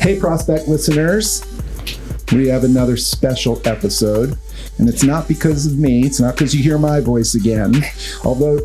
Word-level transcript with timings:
Hey, 0.00 0.18
prospect 0.18 0.66
listeners, 0.66 1.44
we 2.32 2.48
have 2.48 2.64
another 2.64 2.96
special 2.96 3.60
episode. 3.66 4.38
And 4.78 4.88
it's 4.88 5.04
not 5.04 5.28
because 5.28 5.66
of 5.66 5.76
me, 5.76 6.06
it's 6.06 6.18
not 6.18 6.36
because 6.36 6.56
you 6.56 6.62
hear 6.62 6.78
my 6.78 7.00
voice 7.00 7.34
again. 7.34 7.84
Although 8.24 8.60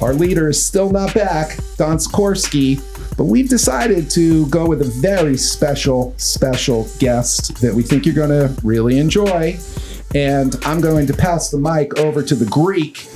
our 0.00 0.14
leader 0.14 0.48
is 0.48 0.64
still 0.64 0.90
not 0.90 1.12
back, 1.12 1.58
Don 1.76 1.98
Sikorski, 1.98 2.80
but 3.18 3.24
we've 3.24 3.50
decided 3.50 4.10
to 4.12 4.46
go 4.46 4.66
with 4.66 4.80
a 4.80 4.90
very 5.02 5.36
special, 5.36 6.14
special 6.16 6.88
guest 6.98 7.60
that 7.60 7.74
we 7.74 7.82
think 7.82 8.06
you're 8.06 8.14
going 8.14 8.30
to 8.30 8.58
really 8.64 8.96
enjoy. 8.96 9.58
And 10.14 10.56
I'm 10.64 10.80
going 10.80 11.06
to 11.08 11.14
pass 11.14 11.50
the 11.50 11.58
mic 11.58 11.98
over 11.98 12.22
to 12.22 12.34
the 12.34 12.46
Greek, 12.46 13.06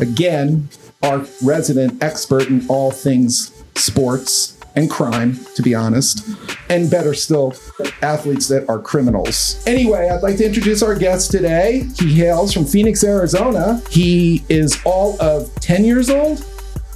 again, 0.00 0.68
our 1.04 1.24
resident 1.44 2.02
expert 2.02 2.48
in 2.48 2.66
all 2.68 2.90
things 2.90 3.52
sports 3.76 4.58
and 4.74 4.90
crime, 4.90 5.38
to 5.54 5.62
be 5.62 5.76
honest, 5.76 6.28
and 6.68 6.90
better 6.90 7.14
still, 7.14 7.54
athletes 8.02 8.48
that 8.48 8.68
are 8.68 8.78
criminals. 8.78 9.62
Anyway, 9.66 10.08
I'd 10.08 10.22
like 10.22 10.36
to 10.38 10.46
introduce 10.46 10.82
our 10.82 10.94
guest 10.94 11.30
today. 11.30 11.86
He 11.98 12.14
hails 12.14 12.52
from 12.52 12.64
Phoenix, 12.64 13.02
Arizona. 13.04 13.80
He 13.90 14.44
is 14.48 14.78
all 14.84 15.20
of 15.20 15.54
10 15.56 15.84
years 15.84 16.10
old, 16.10 16.44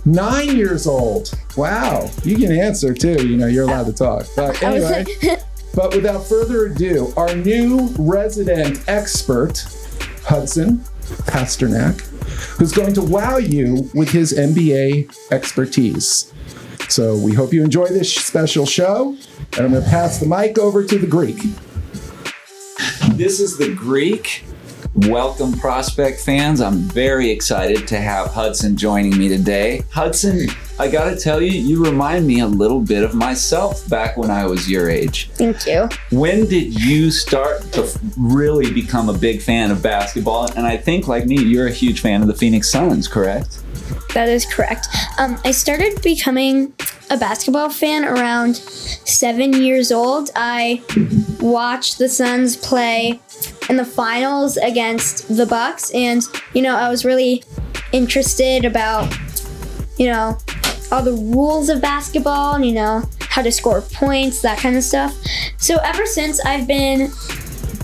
nine 0.04 0.56
years 0.56 0.86
old. 0.86 1.32
Wow, 1.56 2.10
you 2.24 2.36
can 2.36 2.52
answer 2.52 2.94
too. 2.94 3.26
You 3.26 3.36
know, 3.36 3.46
you're 3.46 3.64
allowed 3.64 3.86
to 3.86 3.92
talk. 3.92 4.26
But 4.36 4.62
anyway, 4.62 5.04
but 5.74 5.94
without 5.94 6.26
further 6.26 6.66
ado, 6.66 7.12
our 7.16 7.34
new 7.34 7.88
resident 7.98 8.82
expert, 8.88 9.64
Hudson 10.24 10.78
Pasternak, 11.26 12.00
who's 12.58 12.72
going 12.72 12.94
to 12.94 13.02
wow 13.02 13.36
you 13.36 13.90
with 13.94 14.10
his 14.10 14.32
NBA 14.32 15.14
expertise. 15.30 16.32
So 16.92 17.16
we 17.16 17.32
hope 17.32 17.54
you 17.54 17.64
enjoy 17.64 17.86
this 17.86 18.14
special 18.14 18.66
show. 18.66 19.16
And 19.56 19.64
I'm 19.64 19.70
going 19.70 19.82
to 19.82 19.88
pass 19.88 20.18
the 20.18 20.26
mic 20.26 20.58
over 20.58 20.84
to 20.84 20.98
the 20.98 21.06
Greek. 21.06 21.38
This 23.12 23.40
is 23.40 23.56
the 23.56 23.74
Greek. 23.74 24.44
Welcome, 24.94 25.54
prospect 25.54 26.20
fans. 26.20 26.60
I'm 26.60 26.80
very 26.80 27.30
excited 27.30 27.88
to 27.88 27.98
have 27.98 28.26
Hudson 28.26 28.76
joining 28.76 29.16
me 29.16 29.28
today. 29.28 29.84
Hudson, 29.90 30.48
I 30.78 30.90
gotta 30.90 31.16
tell 31.16 31.40
you, 31.40 31.50
you 31.50 31.82
remind 31.82 32.26
me 32.26 32.40
a 32.40 32.46
little 32.46 32.80
bit 32.80 33.02
of 33.02 33.14
myself 33.14 33.88
back 33.88 34.18
when 34.18 34.30
I 34.30 34.44
was 34.44 34.68
your 34.68 34.90
age. 34.90 35.30
Thank 35.30 35.66
you. 35.66 35.88
When 36.10 36.44
did 36.44 36.78
you 36.78 37.10
start 37.10 37.62
to 37.72 37.88
really 38.18 38.70
become 38.70 39.08
a 39.08 39.14
big 39.14 39.40
fan 39.40 39.70
of 39.70 39.82
basketball? 39.82 40.52
And 40.56 40.66
I 40.66 40.76
think, 40.76 41.08
like 41.08 41.24
me, 41.24 41.42
you're 41.42 41.68
a 41.68 41.72
huge 41.72 42.00
fan 42.00 42.20
of 42.20 42.28
the 42.28 42.34
Phoenix 42.34 42.68
Suns, 42.68 43.08
correct? 43.08 43.62
That 44.14 44.28
is 44.28 44.44
correct. 44.44 44.88
Um, 45.18 45.38
I 45.44 45.52
started 45.52 46.00
becoming 46.02 46.74
a 47.10 47.16
basketball 47.16 47.70
fan 47.70 48.04
around 48.04 48.56
seven 48.56 49.52
years 49.52 49.90
old. 49.90 50.30
I 50.36 50.82
watched 51.40 51.98
the 51.98 52.08
Suns 52.08 52.56
play 52.56 53.20
in 53.68 53.76
the 53.76 53.84
finals 53.84 54.56
against 54.56 55.34
the 55.34 55.46
Bucks, 55.46 55.90
and 55.92 56.22
you 56.54 56.62
know 56.62 56.76
I 56.76 56.88
was 56.88 57.04
really 57.04 57.42
interested 57.92 58.64
about 58.64 59.14
you 59.98 60.06
know 60.06 60.38
all 60.90 61.02
the 61.02 61.12
rules 61.12 61.68
of 61.68 61.80
basketball, 61.80 62.54
and 62.54 62.66
you 62.66 62.72
know 62.72 63.02
how 63.20 63.40
to 63.40 63.50
score 63.50 63.80
points, 63.80 64.42
that 64.42 64.58
kind 64.58 64.76
of 64.76 64.82
stuff. 64.82 65.16
So 65.56 65.78
ever 65.84 66.04
since 66.04 66.44
I've 66.44 66.66
been 66.66 67.10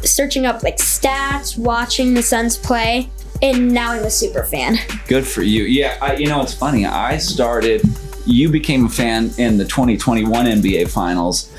searching 0.04 0.46
up 0.46 0.62
like 0.62 0.76
stats, 0.76 1.56
watching 1.58 2.14
the 2.14 2.22
Suns 2.22 2.56
play, 2.56 3.08
and 3.42 3.72
now 3.72 3.92
I'm 3.92 4.04
a 4.04 4.10
super 4.10 4.44
fan. 4.44 4.76
Good 5.06 5.26
for 5.26 5.42
you. 5.42 5.64
Yeah, 5.64 5.98
I, 6.00 6.16
you 6.16 6.26
know 6.26 6.40
it's 6.42 6.54
funny. 6.54 6.86
I 6.86 7.18
started. 7.18 7.82
You 8.26 8.48
became 8.50 8.86
a 8.86 8.90
fan 8.90 9.30
in 9.38 9.56
the 9.56 9.64
2021 9.64 10.46
NBA 10.46 10.90
Finals. 10.90 11.52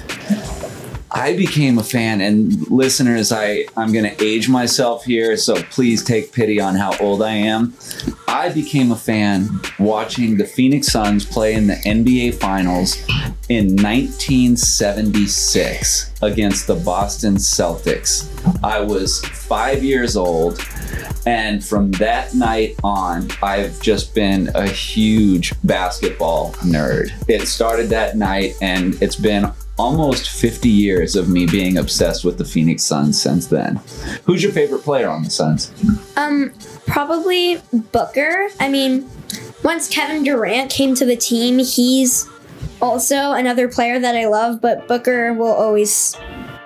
I 1.12 1.36
became 1.36 1.80
a 1.80 1.84
fan, 1.84 2.22
and 2.22 2.70
listeners, 2.70 3.32
I 3.32 3.66
I'm 3.76 3.92
going 3.92 4.06
to 4.06 4.24
age 4.24 4.48
myself 4.48 5.06
here, 5.06 5.36
so 5.38 5.56
please 5.56 6.04
take 6.04 6.32
pity 6.32 6.60
on 6.60 6.76
how 6.76 6.96
old 7.00 7.24
I 7.24 7.32
am. 7.32 7.74
I 8.28 8.50
became 8.50 8.92
a 8.92 8.96
fan 8.96 9.50
watching 9.80 10.38
the 10.38 10.46
Phoenix 10.46 10.90
Suns 10.90 11.26
play 11.26 11.56
in 11.56 11.66
the 11.66 11.74
NBA 11.74 12.36
Finals 12.36 12.96
in 13.50 13.76
1976 13.76 16.14
against 16.22 16.68
the 16.68 16.76
Boston 16.76 17.38
Celtics. 17.38 18.30
I 18.64 18.80
was 18.80 19.26
five 19.26 19.84
years 19.84 20.16
old. 20.16 20.60
And 21.26 21.64
from 21.64 21.92
that 21.94 22.34
night 22.34 22.76
on, 22.84 23.28
I've 23.44 23.80
just 23.82 24.16
been 24.16 24.50
a 24.56 24.68
huge 24.68 25.54
basketball 25.64 26.54
nerd. 26.54 27.12
It 27.28 27.48
started 27.48 27.90
that 27.90 28.18
night, 28.18 28.54
and 28.62 29.02
it's 29.02 29.16
been 29.16 29.52
almost 29.78 30.30
50 30.30 30.68
years 30.68 31.16
of 31.16 31.30
me 31.30 31.46
being 31.46 31.78
obsessed 31.78 32.26
with 32.26 32.38
the 32.38 32.46
Phoenix 32.46 32.84
Suns 32.84 33.20
since 33.22 33.48
then. 33.48 33.80
Who's 34.26 34.44
your 34.44 34.52
favorite 34.52 34.84
player 34.84 35.10
on 35.10 35.24
the 35.24 35.30
Suns? 35.30 35.72
Um, 36.18 36.52
probably 36.86 37.62
Booker. 37.92 38.50
I 38.60 38.68
mean, 38.70 39.10
once 39.64 39.88
Kevin 39.88 40.24
Durant 40.24 40.70
came 40.70 40.96
to 40.96 41.06
the 41.06 41.16
team, 41.16 41.60
he's 41.60 42.28
also 42.82 43.32
another 43.32 43.68
player 43.68 44.00
that 44.00 44.16
I 44.16 44.28
love, 44.28 44.62
but 44.62 44.88
Booker 44.88 45.34
will 45.34 45.48
always 45.48 46.16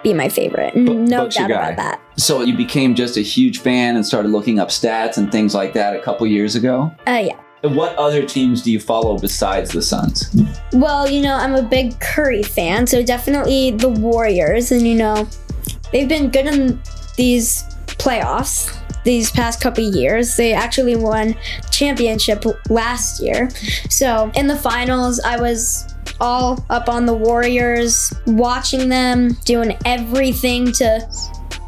be 0.03 0.13
my 0.13 0.29
favorite. 0.29 0.75
No 0.75 1.27
doubt 1.27 1.49
about 1.49 1.77
that. 1.77 2.01
So 2.17 2.41
you 2.41 2.55
became 2.55 2.93
just 2.93 3.17
a 3.17 3.21
huge 3.21 3.59
fan 3.59 3.95
and 3.95 4.05
started 4.05 4.29
looking 4.29 4.59
up 4.59 4.69
stats 4.69 5.17
and 5.17 5.31
things 5.31 5.55
like 5.55 5.73
that 5.73 5.95
a 5.95 5.99
couple 6.01 6.27
years 6.27 6.55
ago? 6.55 6.91
Uh, 7.07 7.23
yeah. 7.25 7.39
And 7.63 7.77
what 7.77 7.95
other 7.95 8.25
teams 8.25 8.61
do 8.61 8.71
you 8.71 8.79
follow 8.79 9.17
besides 9.17 9.71
the 9.71 9.81
Suns? 9.81 10.35
Well, 10.73 11.09
you 11.09 11.21
know, 11.21 11.35
I'm 11.35 11.55
a 11.55 11.63
big 11.63 11.97
Curry 12.01 12.43
fan, 12.43 12.85
so 12.85 13.01
definitely 13.01 13.71
the 13.71 13.87
Warriors, 13.87 14.73
and 14.73 14.81
you 14.85 14.95
know, 14.95 15.27
they've 15.93 16.09
been 16.09 16.29
good 16.29 16.47
in 16.47 16.81
these 17.15 17.63
playoffs 17.87 18.77
these 19.05 19.31
past 19.31 19.61
couple 19.61 19.83
years. 19.83 20.35
They 20.35 20.53
actually 20.53 20.95
won 20.95 21.35
championship 21.71 22.43
last 22.69 23.21
year. 23.21 23.49
So 23.89 24.31
in 24.35 24.47
the 24.47 24.57
finals, 24.57 25.19
I 25.21 25.39
was 25.39 25.92
all 26.23 26.65
up 26.69 26.87
on 26.89 27.05
the 27.05 27.13
Warriors, 27.13 28.13
watching 28.25 28.89
them, 28.89 29.33
doing 29.45 29.77
everything 29.85 30.71
to 30.73 31.07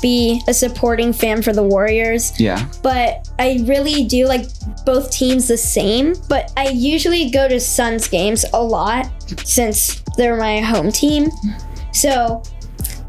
be 0.01 0.41
a 0.47 0.53
supporting 0.53 1.11
fan 1.13 1.41
for 1.41 1.53
the 1.53 1.63
Warriors 1.63 2.31
Yeah. 2.39 2.67
but 2.83 3.27
I 3.39 3.63
really 3.65 4.03
do 4.05 4.27
like 4.27 4.45
both 4.85 5.11
teams 5.11 5.47
the 5.47 5.57
same. 5.57 6.15
But 6.29 6.51
I 6.57 6.69
usually 6.69 7.29
go 7.29 7.47
to 7.47 7.59
Suns 7.59 8.07
games 8.07 8.45
a 8.53 8.61
lot 8.61 9.09
since 9.43 10.01
they're 10.17 10.37
my 10.37 10.59
home 10.61 10.91
team. 10.91 11.29
So 11.91 12.43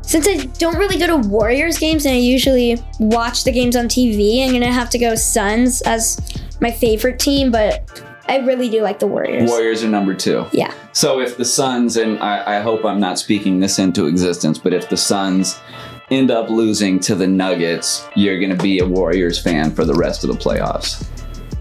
since 0.02 0.26
I 0.28 0.46
don't 0.58 0.76
really 0.76 0.98
go 0.98 1.06
to 1.08 1.28
Warriors 1.28 1.78
games 1.78 2.06
and 2.06 2.14
I 2.14 2.18
usually 2.18 2.80
watch 3.00 3.44
the 3.44 3.52
games 3.52 3.76
on 3.76 3.86
TV, 3.88 4.44
I'm 4.46 4.52
gonna 4.52 4.72
have 4.72 4.90
to 4.90 4.98
go 4.98 5.14
Suns 5.16 5.82
as 5.82 6.18
my 6.60 6.70
favorite 6.70 7.18
team. 7.18 7.50
But 7.50 8.02
I 8.28 8.38
really 8.38 8.68
do 8.68 8.82
like 8.82 8.98
the 8.98 9.06
Warriors. 9.06 9.48
Warriors 9.48 9.84
are 9.84 9.88
number 9.88 10.14
two. 10.14 10.46
Yeah. 10.52 10.72
So 10.92 11.20
if 11.20 11.36
the 11.36 11.44
Suns, 11.44 11.96
and 11.96 12.18
I, 12.18 12.58
I 12.58 12.60
hope 12.60 12.84
I'm 12.84 13.00
not 13.00 13.18
speaking 13.18 13.60
this 13.60 13.78
into 13.78 14.06
existence, 14.06 14.58
but 14.58 14.72
if 14.72 14.88
the 14.88 14.96
Suns 14.96 15.58
end 16.10 16.30
up 16.30 16.50
losing 16.50 16.98
to 17.00 17.14
the 17.14 17.26
Nuggets, 17.26 18.06
you're 18.14 18.38
going 18.38 18.56
to 18.56 18.62
be 18.62 18.78
a 18.80 18.86
Warriors 18.86 19.40
fan 19.40 19.70
for 19.72 19.84
the 19.84 19.94
rest 19.94 20.24
of 20.24 20.30
the 20.30 20.36
playoffs. 20.36 21.06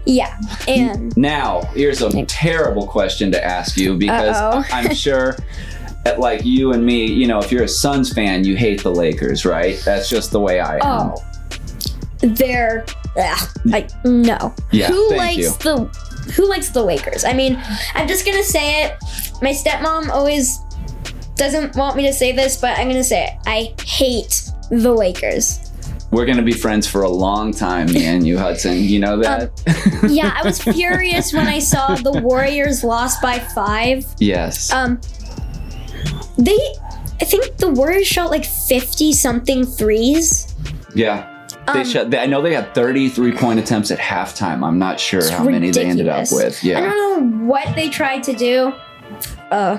Yeah. 0.06 0.40
And 0.68 1.16
Now, 1.16 1.62
here's 1.74 2.00
a 2.02 2.24
terrible 2.26 2.86
question 2.86 3.30
to 3.32 3.44
ask 3.44 3.76
you 3.76 3.96
because. 3.96 4.36
I'm 4.72 4.94
sure 4.94 5.36
that, 6.04 6.20
like 6.20 6.44
you 6.44 6.72
and 6.72 6.84
me, 6.86 7.06
you 7.06 7.26
know, 7.26 7.38
if 7.40 7.50
you're 7.50 7.64
a 7.64 7.68
Suns 7.68 8.12
fan, 8.12 8.44
you 8.44 8.56
hate 8.56 8.82
the 8.82 8.92
Lakers, 8.92 9.44
right? 9.44 9.80
That's 9.84 10.08
just 10.08 10.30
the 10.30 10.40
way 10.40 10.60
I 10.60 10.76
am. 10.76 11.12
oh, 11.14 11.22
they're 12.20 12.86
ugh, 13.18 13.48
like 13.64 13.90
no. 14.04 14.54
Yeah, 14.72 14.88
who 14.88 15.08
thank 15.10 15.18
likes 15.18 15.36
you. 15.38 15.50
the 15.50 16.05
who 16.34 16.48
likes 16.48 16.70
the 16.70 16.82
Lakers? 16.82 17.24
I 17.24 17.32
mean, 17.32 17.62
I'm 17.94 18.08
just 18.08 18.24
gonna 18.26 18.42
say 18.42 18.84
it. 18.84 18.96
My 19.42 19.50
stepmom 19.50 20.08
always 20.08 20.58
doesn't 21.36 21.76
want 21.76 21.96
me 21.96 22.06
to 22.06 22.12
say 22.12 22.32
this, 22.32 22.60
but 22.60 22.78
I'm 22.78 22.88
gonna 22.88 23.04
say 23.04 23.24
it. 23.24 23.32
I 23.46 23.74
hate 23.84 24.50
the 24.70 24.92
Lakers. 24.92 25.60
We're 26.12 26.24
going 26.24 26.38
to 26.38 26.44
be 26.44 26.52
friends 26.52 26.86
for 26.86 27.02
a 27.02 27.08
long 27.08 27.52
time, 27.52 27.86
me 27.92 28.06
and 28.06 28.24
you, 28.24 28.38
Hudson. 28.38 28.78
You 28.78 29.00
know 29.00 29.18
that? 29.18 29.50
Yeah, 30.08 30.32
I 30.40 30.44
was 30.44 30.62
furious 30.62 31.32
when 31.32 31.48
I 31.48 31.58
saw 31.58 31.96
the 31.96 32.12
Warriors 32.12 32.84
lost 32.84 33.20
by 33.20 33.40
five. 33.40 34.06
yes. 34.18 34.72
Um, 34.72 35.00
they, 36.38 36.56
I 37.20 37.24
think 37.24 37.56
the 37.56 37.70
Warriors 37.70 38.06
shot 38.06 38.30
like 38.30 38.44
50 38.44 39.12
something 39.14 39.66
threes. 39.66 40.54
yeah. 40.94 41.32
They 41.72 41.98
um, 41.98 42.10
they, 42.10 42.18
I 42.18 42.26
know 42.26 42.42
they 42.42 42.54
had 42.54 42.74
33 42.74 43.32
point 43.32 43.58
attempts 43.58 43.90
at 43.90 43.98
halftime. 43.98 44.64
I'm 44.64 44.78
not 44.78 45.00
sure 45.00 45.28
how 45.30 45.44
many 45.44 45.70
they 45.70 45.84
ended 45.84 46.08
up 46.08 46.28
with. 46.30 46.62
Yeah. 46.62 46.78
I 46.78 46.82
don't 46.82 46.96
know 46.96 47.46
what 47.46 47.74
they 47.74 47.88
tried 47.88 48.22
to 48.24 48.32
do. 48.32 48.72
Uh, 49.50 49.78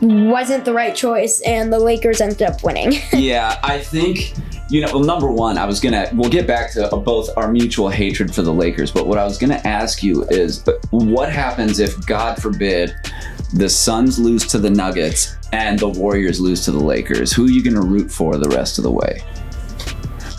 wasn't 0.00 0.64
the 0.64 0.72
right 0.72 0.94
choice, 0.94 1.40
and 1.42 1.72
the 1.72 1.78
Lakers 1.78 2.20
ended 2.20 2.42
up 2.42 2.62
winning. 2.62 2.92
yeah, 3.12 3.58
I 3.62 3.80
think 3.80 4.34
you 4.68 4.80
know. 4.80 4.88
Well, 4.92 5.02
number 5.02 5.30
one, 5.30 5.58
I 5.58 5.64
was 5.64 5.80
gonna. 5.80 6.08
We'll 6.12 6.30
get 6.30 6.46
back 6.46 6.72
to 6.72 6.88
both 6.96 7.30
our 7.36 7.50
mutual 7.50 7.88
hatred 7.88 8.34
for 8.34 8.42
the 8.42 8.52
Lakers, 8.52 8.90
but 8.92 9.06
what 9.06 9.18
I 9.18 9.24
was 9.24 9.38
gonna 9.38 9.60
ask 9.64 10.02
you 10.02 10.24
is, 10.24 10.64
what 10.90 11.32
happens 11.32 11.80
if, 11.80 12.06
God 12.06 12.40
forbid, 12.40 12.94
the 13.52 13.68
Suns 13.68 14.18
lose 14.18 14.46
to 14.48 14.58
the 14.58 14.70
Nuggets 14.70 15.36
and 15.52 15.78
the 15.78 15.88
Warriors 15.88 16.40
lose 16.40 16.64
to 16.66 16.72
the 16.72 16.82
Lakers. 16.82 17.32
Who 17.32 17.46
are 17.46 17.50
you 17.50 17.62
going 17.62 17.74
to 17.74 17.80
root 17.80 18.10
for 18.10 18.36
the 18.36 18.48
rest 18.50 18.78
of 18.78 18.84
the 18.84 18.90
way? 18.90 19.22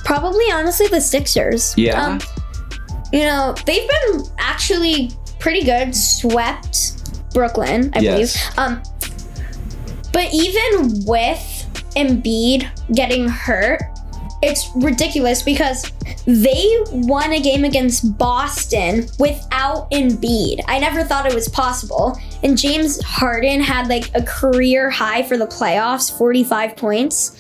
Probably, 0.09 0.45
honestly, 0.51 0.87
the 0.87 0.99
Sixers. 0.99 1.77
Yeah. 1.77 2.03
Um, 2.03 2.19
you 3.13 3.25
know, 3.25 3.53
they've 3.67 3.87
been 3.87 4.23
actually 4.39 5.11
pretty 5.37 5.63
good. 5.63 5.95
Swept 5.95 7.31
Brooklyn, 7.31 7.91
I 7.93 7.99
Yes. 7.99 8.33
believe. 8.33 8.57
Um, 8.57 8.81
but 10.11 10.33
even 10.33 11.05
with 11.05 11.37
Embiid 11.95 12.67
getting 12.95 13.27
hurt, 13.27 13.81
it's 14.41 14.67
ridiculous 14.77 15.43
because 15.43 15.91
they 16.25 16.65
won 16.91 17.33
a 17.33 17.39
game 17.39 17.63
against 17.63 18.17
Boston 18.17 19.07
without 19.19 19.91
Embiid. 19.91 20.61
I 20.67 20.79
never 20.79 21.03
thought 21.03 21.27
it 21.27 21.35
was 21.35 21.47
possible. 21.49 22.17
And 22.41 22.57
James 22.57 22.99
Harden 23.03 23.61
had 23.61 23.89
like 23.89 24.09
a 24.15 24.23
career 24.23 24.89
high 24.89 25.21
for 25.21 25.37
the 25.37 25.45
playoffs, 25.45 26.17
45 26.17 26.75
points. 26.77 27.37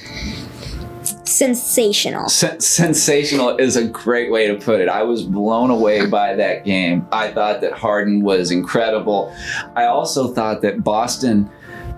Sensational. 1.03 2.27
Sen- 2.29 2.59
sensational 2.59 3.57
is 3.57 3.75
a 3.75 3.87
great 3.87 4.31
way 4.31 4.47
to 4.47 4.55
put 4.55 4.81
it. 4.81 4.89
I 4.89 5.03
was 5.03 5.23
blown 5.23 5.69
away 5.69 6.05
by 6.07 6.35
that 6.35 6.65
game. 6.65 7.07
I 7.11 7.29
thought 7.31 7.61
that 7.61 7.73
Harden 7.73 8.21
was 8.21 8.51
incredible. 8.51 9.33
I 9.75 9.85
also 9.85 10.33
thought 10.33 10.61
that 10.61 10.83
Boston. 10.83 11.49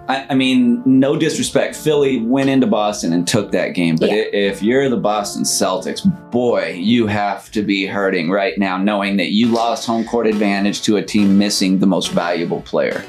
I, 0.08 0.28
I 0.32 0.36
mean, 0.36 0.82
no 0.86 1.16
disrespect. 1.16 1.76
Philly 1.76 2.20
went 2.22 2.50
into 2.50 2.68
Boston 2.68 3.14
and 3.14 3.28
took 3.28 3.52
that 3.52 3.70
game, 3.70 3.96
but 3.96 4.10
Yeah. 4.10 4.16
if 4.34 4.62
you're 4.62 4.90
the 4.90 4.98
Boston 4.98 5.44
Celtics, 5.44 6.02
boy, 6.32 6.74
you 6.78 7.08
have 7.08 7.52
to 7.52 7.62
be 7.62 7.86
hurting 7.86 8.30
right 8.30 8.58
now, 8.58 8.78
knowing 8.78 9.18
that 9.18 9.32
you 9.32 9.48
lost 9.48 9.86
home 9.88 10.04
court 10.06 10.28
advantage 10.28 10.82
to 10.84 10.98
a 10.98 11.04
team 11.04 11.38
missing 11.38 11.80
the 11.80 11.86
most 11.88 12.12
valuable 12.12 12.62
player. 12.62 13.04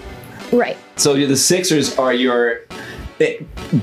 Right. 0.53 0.77
So 0.97 1.15
the 1.15 1.37
Sixers 1.37 1.99
are 1.99 2.13
your 2.13 2.61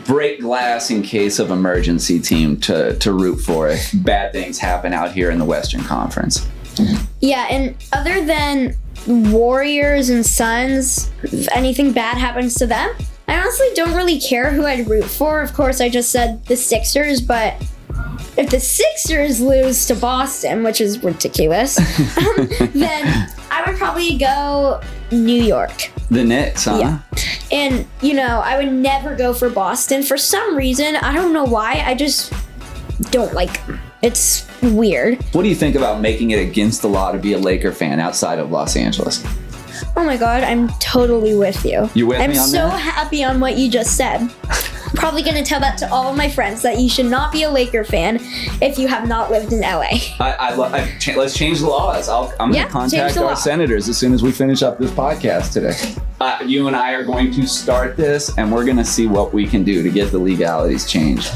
break 0.06 0.42
glass 0.42 0.90
in 0.90 1.02
case 1.02 1.40
of 1.40 1.52
emergency 1.52 2.20
team 2.20 2.60
to, 2.62 2.98
to 3.00 3.14
root 3.14 3.38
for 3.38 3.70
if 3.70 3.92
bad 4.04 4.32
things 4.34 4.58
happen 4.58 4.94
out 4.94 5.12
here 5.12 5.32
in 5.32 5.40
the 5.40 5.46
Western 5.46 5.84
Conference. 5.84 6.48
Yeah, 7.20 7.48
and 7.50 7.76
other 7.92 8.24
than 8.26 8.76
Warriors 9.08 10.10
and 10.10 10.26
Suns, 10.26 11.12
if 11.24 11.48
anything 11.56 11.92
bad 11.92 12.18
happens 12.18 12.56
to 12.56 12.68
them, 12.68 12.90
I 13.28 13.38
honestly 13.40 13.68
don't 13.76 13.94
really 13.94 14.20
care 14.20 14.52
who 14.52 14.66
I'd 14.66 14.90
root 14.90 15.06
for. 15.06 15.42
Of 15.42 15.54
course, 15.54 15.82
I 15.82 15.90
just 15.90 16.12
said 16.12 16.44
the 16.46 16.56
Sixers, 16.56 17.22
but 17.22 17.62
if 18.38 18.50
the 18.50 18.60
Sixers 18.60 19.42
lose 19.42 19.86
to 19.88 19.96
Boston, 19.96 20.64
which 20.64 20.82
is 20.82 21.04
ridiculous, 21.04 21.78
um, 22.18 22.50
then 22.74 23.30
I 23.52 23.64
would 23.68 23.78
probably 23.78 24.18
go 24.18 24.82
New 25.12 25.42
York. 25.44 25.92
The 26.10 26.24
Knicks, 26.24 26.66
huh? 26.66 26.78
Yeah. 26.80 27.00
And, 27.52 27.88
you 28.02 28.14
know, 28.14 28.40
I 28.40 28.58
would 28.58 28.72
never 28.72 29.16
go 29.16 29.34
for 29.34 29.50
Boston. 29.50 30.04
For 30.04 30.18
some 30.18 30.56
reason, 30.56 30.96
I 30.98 31.14
don't 31.16 31.34
know 31.34 31.44
why, 31.46 31.84
I 31.86 31.96
just 31.96 32.34
don't 33.12 33.34
like 33.34 33.66
them. 33.66 33.80
It's 34.02 34.48
weird. 34.62 35.22
What 35.34 35.44
do 35.44 35.50
you 35.50 35.56
think 35.56 35.76
about 35.76 36.00
making 36.02 36.32
it 36.32 36.40
against 36.40 36.82
the 36.82 36.90
law 36.90 37.12
to 37.12 37.18
be 37.18 37.34
a 37.34 37.38
Laker 37.38 37.72
fan 37.72 38.00
outside 38.00 38.40
of 38.40 38.50
Los 38.52 38.76
Angeles? 38.76 39.24
Oh 39.96 40.04
my 40.04 40.18
god, 40.18 40.44
I'm 40.44 40.70
totally 40.80 41.36
with 41.36 41.66
you. 41.66 41.90
You 41.94 42.08
with 42.08 42.20
I'm 42.20 42.32
me 42.32 42.38
on 42.38 42.48
so 42.48 42.68
that? 42.68 42.78
happy 42.80 43.24
on 43.24 43.40
what 43.40 43.58
you 43.58 43.70
just 43.70 43.96
said. 43.98 44.30
Probably 44.96 45.22
gonna 45.24 45.44
tell 45.44 45.60
that 45.60 45.78
to 45.80 45.92
all 45.92 46.10
of 46.10 46.18
my 46.18 46.30
friends 46.30 46.62
that 46.64 46.80
you 46.80 46.90
should 46.90 47.06
not 47.06 47.32
be 47.32 47.44
a 47.44 47.50
Laker 47.50 47.84
fan 47.84 48.18
if 48.62 48.78
you 48.78 48.88
have 48.88 49.08
not 49.08 49.32
lived 49.32 49.54
in 49.54 49.62
LA. 49.62 49.90
I, 50.20 50.36
I, 50.40 50.56
lo- 50.56 50.66
I 50.66 50.98
cha- 51.00 51.14
let's 51.18 51.36
change 51.38 51.60
the 51.60 51.68
laws. 51.68 52.10
I'll, 52.10 52.34
I'm 52.40 52.52
going 52.52 52.54
to 52.54 52.60
change 52.60 52.72
contact 52.72 53.18
our 53.18 53.26
law. 53.26 53.34
senators 53.36 53.88
as 53.90 53.98
soon 53.98 54.14
as 54.14 54.24
we 54.24 54.32
finish 54.32 54.62
up 54.62 54.78
this 54.80 54.92
podcast 54.92 55.54
today. 55.54 55.76
Uh, 56.20 56.44
you 56.46 56.68
and 56.68 56.76
I 56.76 56.92
are 56.94 57.04
going 57.04 57.32
to 57.32 57.48
start 57.48 57.96
this, 57.96 58.38
and 58.38 58.52
we're 58.52 58.66
going 58.66 58.78
to 58.78 58.84
see 58.86 59.08
what 59.08 59.34
we 59.34 59.48
can 59.48 59.64
do 59.64 59.82
to 59.84 59.90
get 59.90 60.12
the 60.12 60.20
legalities 60.20 60.86
changed. 60.90 61.32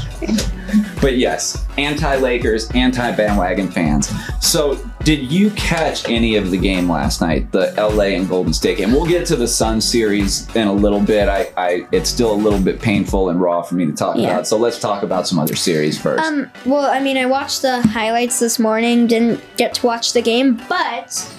But 1.00 1.16
yes, 1.16 1.64
anti 1.78 2.16
Lakers, 2.16 2.70
anti 2.72 3.14
bandwagon 3.14 3.70
fans. 3.70 4.10
So, 4.40 4.78
did 5.04 5.30
you 5.30 5.50
catch 5.50 6.08
any 6.08 6.36
of 6.36 6.50
the 6.50 6.56
game 6.56 6.90
last 6.90 7.20
night, 7.20 7.52
the 7.52 7.72
LA 7.76 8.16
and 8.16 8.28
Golden 8.28 8.52
State 8.52 8.78
game? 8.78 8.92
We'll 8.92 9.06
get 9.06 9.26
to 9.26 9.36
the 9.36 9.46
Sun 9.46 9.80
series 9.82 10.48
in 10.56 10.66
a 10.66 10.72
little 10.72 11.00
bit. 11.00 11.28
I, 11.28 11.52
I, 11.56 11.86
it's 11.92 12.08
still 12.10 12.32
a 12.32 12.34
little 12.34 12.58
bit 12.58 12.80
painful 12.80 13.28
and 13.28 13.40
raw 13.40 13.62
for 13.62 13.74
me 13.74 13.84
to 13.86 13.92
talk 13.92 14.16
Yeah. 14.16 14.28
about. 14.30 14.46
So 14.46 14.56
let's 14.56 14.78
talk 14.78 15.02
about 15.02 15.28
some 15.28 15.38
other 15.38 15.56
series 15.56 16.00
first. 16.00 16.24
Um, 16.24 16.50
well, 16.64 16.90
I 16.90 17.00
mean, 17.00 17.16
I 17.18 17.26
watched 17.26 17.62
the 17.62 17.82
highlights 17.82 18.38
this 18.40 18.58
morning, 18.58 19.06
didn't 19.06 19.40
get 19.56 19.74
to 19.74 19.86
watch 19.86 20.12
the 20.14 20.22
game, 20.22 20.60
but 20.68 21.34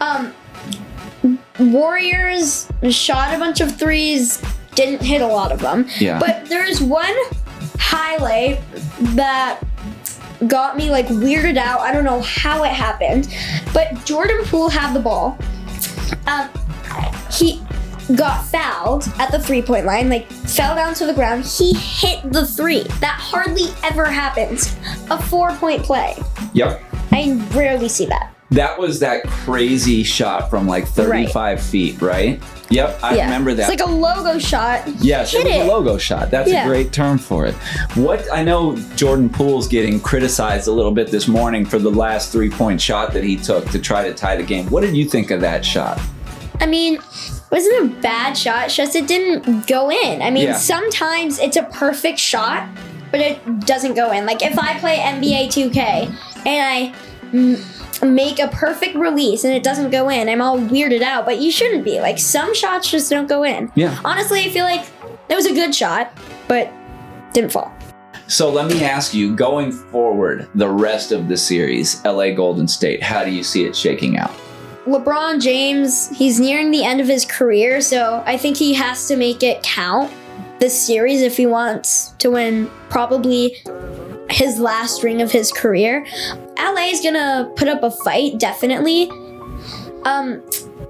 um, 0.00 0.32
Warriors 1.58 2.68
shot 2.90 3.34
a 3.34 3.38
bunch 3.38 3.60
of 3.60 3.76
threes, 3.78 4.42
didn't 4.74 5.02
hit 5.02 5.20
a 5.20 5.26
lot 5.26 5.52
of 5.52 5.60
them. 5.60 5.86
yeah. 5.98 6.18
But 6.18 6.46
there's 6.46 6.80
one 6.80 7.14
highlight 7.78 8.60
that 9.16 9.60
got 10.46 10.76
me 10.76 10.90
like 10.90 11.06
weirded 11.06 11.56
out. 11.56 11.80
I 11.80 11.92
don't 11.92 12.04
know 12.04 12.20
how 12.22 12.64
it 12.64 12.72
happened, 12.72 13.34
but 13.72 14.04
Jordan 14.04 14.44
Poole 14.44 14.68
had 14.68 14.92
the 14.94 15.00
ball. 15.00 15.38
Um, 16.26 16.48
he 17.30 17.62
got 18.16 18.44
fouled 18.44 19.06
at 19.18 19.30
the 19.30 19.38
three 19.38 19.62
point 19.62 19.86
line, 19.86 20.08
like 20.08 20.30
fell 20.30 20.74
down 20.74 20.94
to 20.94 21.06
the 21.06 21.14
ground. 21.14 21.44
He 21.44 21.72
hit 21.74 22.20
the 22.32 22.46
three. 22.46 22.82
That 23.00 23.18
hardly 23.20 23.70
ever 23.82 24.04
happens. 24.04 24.76
A 25.10 25.20
four 25.20 25.52
point 25.52 25.82
play. 25.82 26.16
yep. 26.52 26.82
I 27.10 27.34
rarely 27.52 27.88
see 27.88 28.06
that. 28.06 28.34
That 28.50 28.78
was 28.78 29.00
that 29.00 29.24
crazy 29.24 30.02
shot 30.02 30.50
from 30.50 30.66
like 30.66 30.86
35 30.86 31.62
feet, 31.62 32.00
right? 32.02 32.42
Yep, 32.72 32.98
I 33.02 33.16
yeah. 33.16 33.24
remember 33.24 33.54
that. 33.54 33.70
It's 33.70 33.80
like 33.80 33.88
a 33.88 33.92
logo 33.92 34.38
shot. 34.38 34.88
yes, 35.00 35.34
it 35.34 35.44
was 35.44 35.54
it. 35.54 35.60
a 35.62 35.64
logo 35.64 35.98
shot. 35.98 36.30
That's 36.30 36.50
Yeah. 36.50 36.64
a 36.64 36.68
great 36.68 36.92
term 36.92 37.18
for 37.18 37.46
it. 37.46 37.54
What 37.94 38.26
I 38.32 38.42
know 38.42 38.76
Jordan 38.96 39.28
Poole's 39.28 39.68
getting 39.68 40.00
criticized 40.00 40.68
a 40.68 40.72
little 40.72 40.92
bit 40.92 41.10
this 41.10 41.28
morning 41.28 41.64
for 41.66 41.78
the 41.78 41.90
last 41.90 42.32
three 42.32 42.50
point 42.50 42.80
shot 42.80 43.12
that 43.12 43.24
he 43.24 43.36
took 43.36 43.68
to 43.70 43.78
try 43.78 44.02
to 44.08 44.14
tie 44.14 44.36
the 44.36 44.42
game. 44.42 44.66
What 44.70 44.80
did 44.80 44.96
you 44.96 45.04
think 45.04 45.30
of 45.30 45.40
that 45.42 45.64
shot? 45.64 46.00
I 46.60 46.66
mean, 46.66 46.94
it 46.94 47.02
wasn't 47.50 47.82
a 47.92 48.00
bad 48.00 48.34
shot. 48.36 48.66
It's 48.66 48.76
just 48.76 48.94
it 48.96 49.06
didn't 49.06 49.66
go 49.66 49.90
in. 49.90 50.22
I 50.22 50.30
mean, 50.30 50.44
Yeah. 50.48 50.56
sometimes 50.56 51.38
it's 51.40 51.56
a 51.56 51.64
perfect 51.64 52.18
shot, 52.18 52.68
but 53.10 53.20
it 53.20 53.66
doesn't 53.66 53.94
go 53.94 54.12
in. 54.12 54.24
Like 54.26 54.42
if 54.44 54.58
I 54.58 54.78
play 54.78 54.96
NBA 54.98 55.48
2K 55.48 56.10
and 56.46 56.46
I 56.46 56.92
make 58.02 58.38
a 58.38 58.48
perfect 58.48 58.94
release 58.94 59.44
and 59.44 59.54
it 59.54 59.62
doesn't 59.62 59.90
go 59.90 60.08
in, 60.08 60.28
I'm 60.28 60.40
all 60.40 60.58
weirded 60.58 61.02
out. 61.02 61.24
But 61.24 61.40
you 61.40 61.50
shouldn't 61.50 61.84
be. 61.84 62.00
Like 62.00 62.18
some 62.18 62.54
shots 62.54 62.90
just 62.90 63.10
don't 63.10 63.28
go 63.28 63.44
in. 63.44 63.70
Yeah. 63.74 63.98
Honestly, 64.04 64.40
I 64.40 64.50
feel 64.50 64.64
like 64.64 64.86
it 65.28 65.34
was 65.34 65.46
a 65.46 65.54
good 65.54 65.74
shot, 65.74 66.12
but 66.48 66.70
didn't 67.32 67.52
fall. 67.52 67.72
So 68.28 68.50
let 68.50 68.66
me 68.68 68.82
ask 68.82 69.12
you, 69.12 69.34
going 69.34 69.72
forward, 69.72 70.48
the 70.54 70.68
rest 70.68 71.12
of 71.12 71.28
the 71.28 71.36
series, 71.36 72.02
LA 72.04 72.30
Golden 72.30 72.66
State, 72.66 73.02
how 73.02 73.24
do 73.24 73.30
you 73.30 73.42
see 73.42 73.64
it 73.64 73.76
shaking 73.76 74.16
out? 74.16 74.32
LeBron 74.86 75.40
James, 75.40 76.08
he's 76.08 76.40
nearing 76.40 76.70
the 76.70 76.82
end 76.82 77.00
of 77.00 77.06
his 77.06 77.24
career, 77.24 77.80
so 77.80 78.22
I 78.26 78.36
think 78.36 78.56
he 78.56 78.74
has 78.74 79.06
to 79.08 79.16
make 79.16 79.42
it 79.42 79.62
count 79.62 80.10
this 80.62 80.80
series 80.80 81.22
if 81.22 81.36
he 81.36 81.44
wants 81.44 82.10
to 82.18 82.30
win 82.30 82.70
probably 82.88 83.56
his 84.30 84.60
last 84.60 85.02
ring 85.02 85.20
of 85.20 85.28
his 85.32 85.50
career. 85.50 86.06
LA 86.56 86.84
is 86.84 87.00
gonna 87.00 87.50
put 87.56 87.66
up 87.66 87.82
a 87.82 87.90
fight, 87.90 88.38
definitely. 88.38 89.10
Um, 90.04 90.40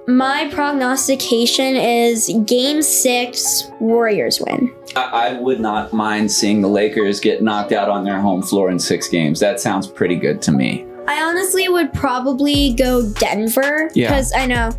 my 0.07 0.51
prognostication 0.53 1.77
is 1.77 2.31
game 2.45 2.83
six, 2.83 3.65
Warriors 3.81 4.43
win. 4.47 4.71
I, 4.95 5.01
I 5.01 5.33
would 5.41 5.59
not 5.59 5.95
mind 5.95 6.31
seeing 6.31 6.61
the 6.61 6.69
Lakers 6.69 7.19
get 7.19 7.43
knocked 7.43 7.73
out 7.73 7.89
on 7.89 8.05
their 8.05 8.21
home 8.21 8.43
floor 8.43 8.71
in 8.71 8.79
six 8.79 9.09
games. 9.09 9.41
That 9.41 9.59
sounds 9.59 9.87
pretty 9.87 10.17
good 10.17 10.43
to 10.43 10.53
me. 10.53 10.85
I 11.09 11.23
honestly 11.23 11.71
would 11.71 11.95
probably 11.95 12.75
go 12.75 13.09
Denver 13.15 13.91
Yeah. 13.95 14.09
because 14.11 14.35
I 14.37 14.45
know, 14.45 14.71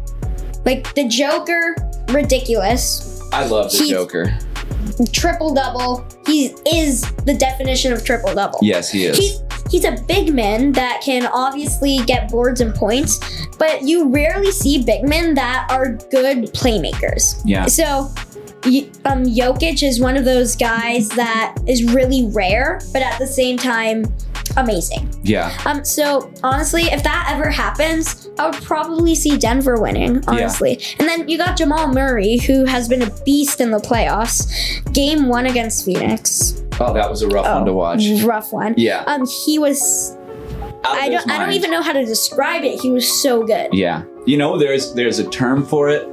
like, 0.65 0.93
the 0.93 1.07
Joker, 1.07 1.75
ridiculous. 2.09 3.19
I 3.33 3.47
love 3.47 3.71
the 3.71 3.77
He's- 3.79 3.89
Joker. 3.89 4.37
Triple 5.11 5.53
double. 5.53 6.05
He 6.25 6.53
is 6.71 7.01
the 7.25 7.33
definition 7.33 7.91
of 7.93 8.03
triple 8.03 8.33
double. 8.33 8.59
Yes, 8.61 8.89
he 8.89 9.05
is. 9.05 9.17
He's 9.17 9.41
he's 9.69 9.85
a 9.85 9.97
big 10.07 10.33
man 10.33 10.71
that 10.73 11.01
can 11.03 11.25
obviously 11.27 11.99
get 12.05 12.29
boards 12.29 12.61
and 12.61 12.73
points, 12.75 13.19
but 13.57 13.83
you 13.83 14.09
rarely 14.09 14.51
see 14.51 14.83
big 14.83 15.07
men 15.07 15.33
that 15.35 15.67
are 15.69 15.93
good 16.11 16.51
playmakers. 16.53 17.41
yeah. 17.45 17.65
So 17.65 18.11
um 19.05 19.25
Jokic 19.25 19.83
is 19.83 19.99
one 19.99 20.15
of 20.15 20.23
those 20.25 20.55
guys 20.55 21.09
that 21.09 21.55
is 21.67 21.83
really 21.93 22.27
rare, 22.27 22.79
but 22.93 23.01
at 23.01 23.19
the 23.19 23.27
same 23.27 23.57
time 23.57 24.05
amazing. 24.57 25.09
Yeah. 25.23 25.57
Um 25.65 25.83
so 25.83 26.31
honestly, 26.43 26.83
if 26.83 27.03
that 27.03 27.29
ever 27.31 27.49
happens, 27.49 28.29
I 28.37 28.49
would 28.49 28.63
probably 28.63 29.15
see 29.15 29.37
Denver 29.37 29.79
winning, 29.79 30.23
honestly. 30.27 30.79
And 30.99 31.07
then 31.07 31.27
you 31.27 31.37
got 31.37 31.57
Jamal 31.57 31.87
Murray 31.87 32.37
who 32.37 32.65
has 32.65 32.87
been 32.87 33.01
a 33.01 33.09
beast 33.23 33.61
in 33.61 33.71
the 33.71 33.79
playoffs. 33.79 34.49
Game 34.93 35.27
1 35.27 35.45
against 35.47 35.85
Phoenix. 35.85 36.61
Oh, 36.79 36.93
that 36.93 37.09
was 37.09 37.21
a 37.21 37.27
rough 37.27 37.45
one 37.45 37.65
to 37.65 37.73
watch. 37.73 38.03
Rough 38.23 38.51
one. 38.51 38.73
Yeah. 38.77 39.03
Um, 39.07 39.25
he 39.45 39.59
was. 39.59 40.17
I 40.85 41.07
don't. 41.09 41.29
I 41.29 41.37
don't 41.37 41.53
even 41.53 41.71
know 41.71 41.81
how 41.81 41.93
to 41.93 42.05
describe 42.05 42.63
it. 42.63 42.79
He 42.81 42.89
was 42.91 43.21
so 43.21 43.43
good. 43.43 43.73
Yeah. 43.73 44.03
You 44.25 44.37
know, 44.37 44.57
there's 44.57 44.93
there's 44.93 45.19
a 45.19 45.29
term 45.29 45.65
for 45.65 45.89
it. 45.89 46.07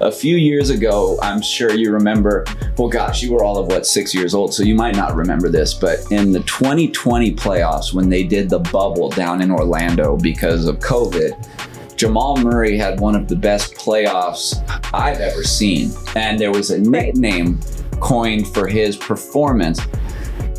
A 0.00 0.10
few 0.10 0.36
years 0.36 0.70
ago, 0.70 1.18
I'm 1.22 1.42
sure 1.42 1.72
you 1.72 1.92
remember. 1.92 2.44
Well, 2.78 2.88
gosh, 2.88 3.22
you 3.22 3.32
were 3.32 3.44
all 3.44 3.58
of 3.58 3.66
what 3.66 3.86
six 3.86 4.14
years 4.14 4.32
old, 4.32 4.54
so 4.54 4.62
you 4.62 4.74
might 4.74 4.96
not 4.96 5.14
remember 5.14 5.50
this. 5.50 5.74
But 5.74 5.98
in 6.10 6.32
the 6.32 6.40
2020 6.40 7.34
playoffs, 7.34 7.92
when 7.92 8.08
they 8.08 8.22
did 8.22 8.48
the 8.48 8.60
bubble 8.60 9.10
down 9.10 9.42
in 9.42 9.50
Orlando 9.50 10.16
because 10.16 10.66
of 10.66 10.78
COVID, 10.78 11.96
Jamal 11.96 12.38
Murray 12.38 12.78
had 12.78 12.98
one 12.98 13.14
of 13.14 13.28
the 13.28 13.36
best 13.36 13.74
playoffs 13.74 14.54
I've 14.94 15.20
ever 15.20 15.44
seen, 15.44 15.90
and 16.16 16.38
there 16.38 16.52
was 16.52 16.70
a 16.70 16.78
nickname 16.78 17.60
coined 18.00 18.48
for 18.48 18.66
his 18.66 18.96
performance 18.96 19.78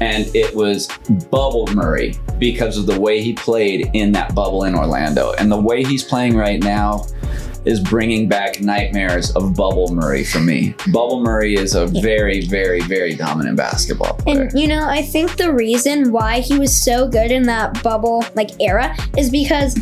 and 0.02 0.36
it 0.36 0.54
was 0.56 0.88
Bubble 1.30 1.68
Murray 1.68 2.16
because 2.42 2.76
of 2.76 2.88
the 2.88 3.00
way 3.00 3.22
he 3.22 3.34
played 3.34 3.92
in 3.94 4.12
that 4.14 4.34
bubble 4.34 4.64
in 4.64 4.74
Orlando. 4.74 5.34
And 5.34 5.52
the 5.52 5.62
way 5.62 5.84
he's 5.84 6.04
playing 6.04 6.36
right 6.36 6.62
now 6.62 7.06
is 7.66 7.80
bringing 7.80 8.28
back 8.28 8.60
nightmares 8.60 9.30
of 9.36 9.56
Bubble 9.56 9.94
Murray 9.94 10.24
for 10.24 10.40
me. 10.40 10.74
Bubble 10.92 11.22
Murray 11.22 11.54
is 11.54 11.76
a 11.76 11.86
very, 11.86 12.42
very, 12.42 12.82
very 12.82 13.14
dominant 13.14 13.58
basketball 13.58 14.16
player. 14.16 14.42
And 14.42 14.60
you 14.60 14.68
know, 14.68 14.90
I 14.90 15.04
think 15.04 15.38
the 15.38 15.54
reason 15.54 16.12
why 16.12 16.40
he 16.40 16.58
was 16.58 16.76
so 16.76 17.08
good 17.08 17.32
in 17.32 17.44
that 17.44 17.84
bubble 17.84 18.26
like 18.34 18.60
era 18.60 18.98
is 19.16 19.30
because 19.30 19.78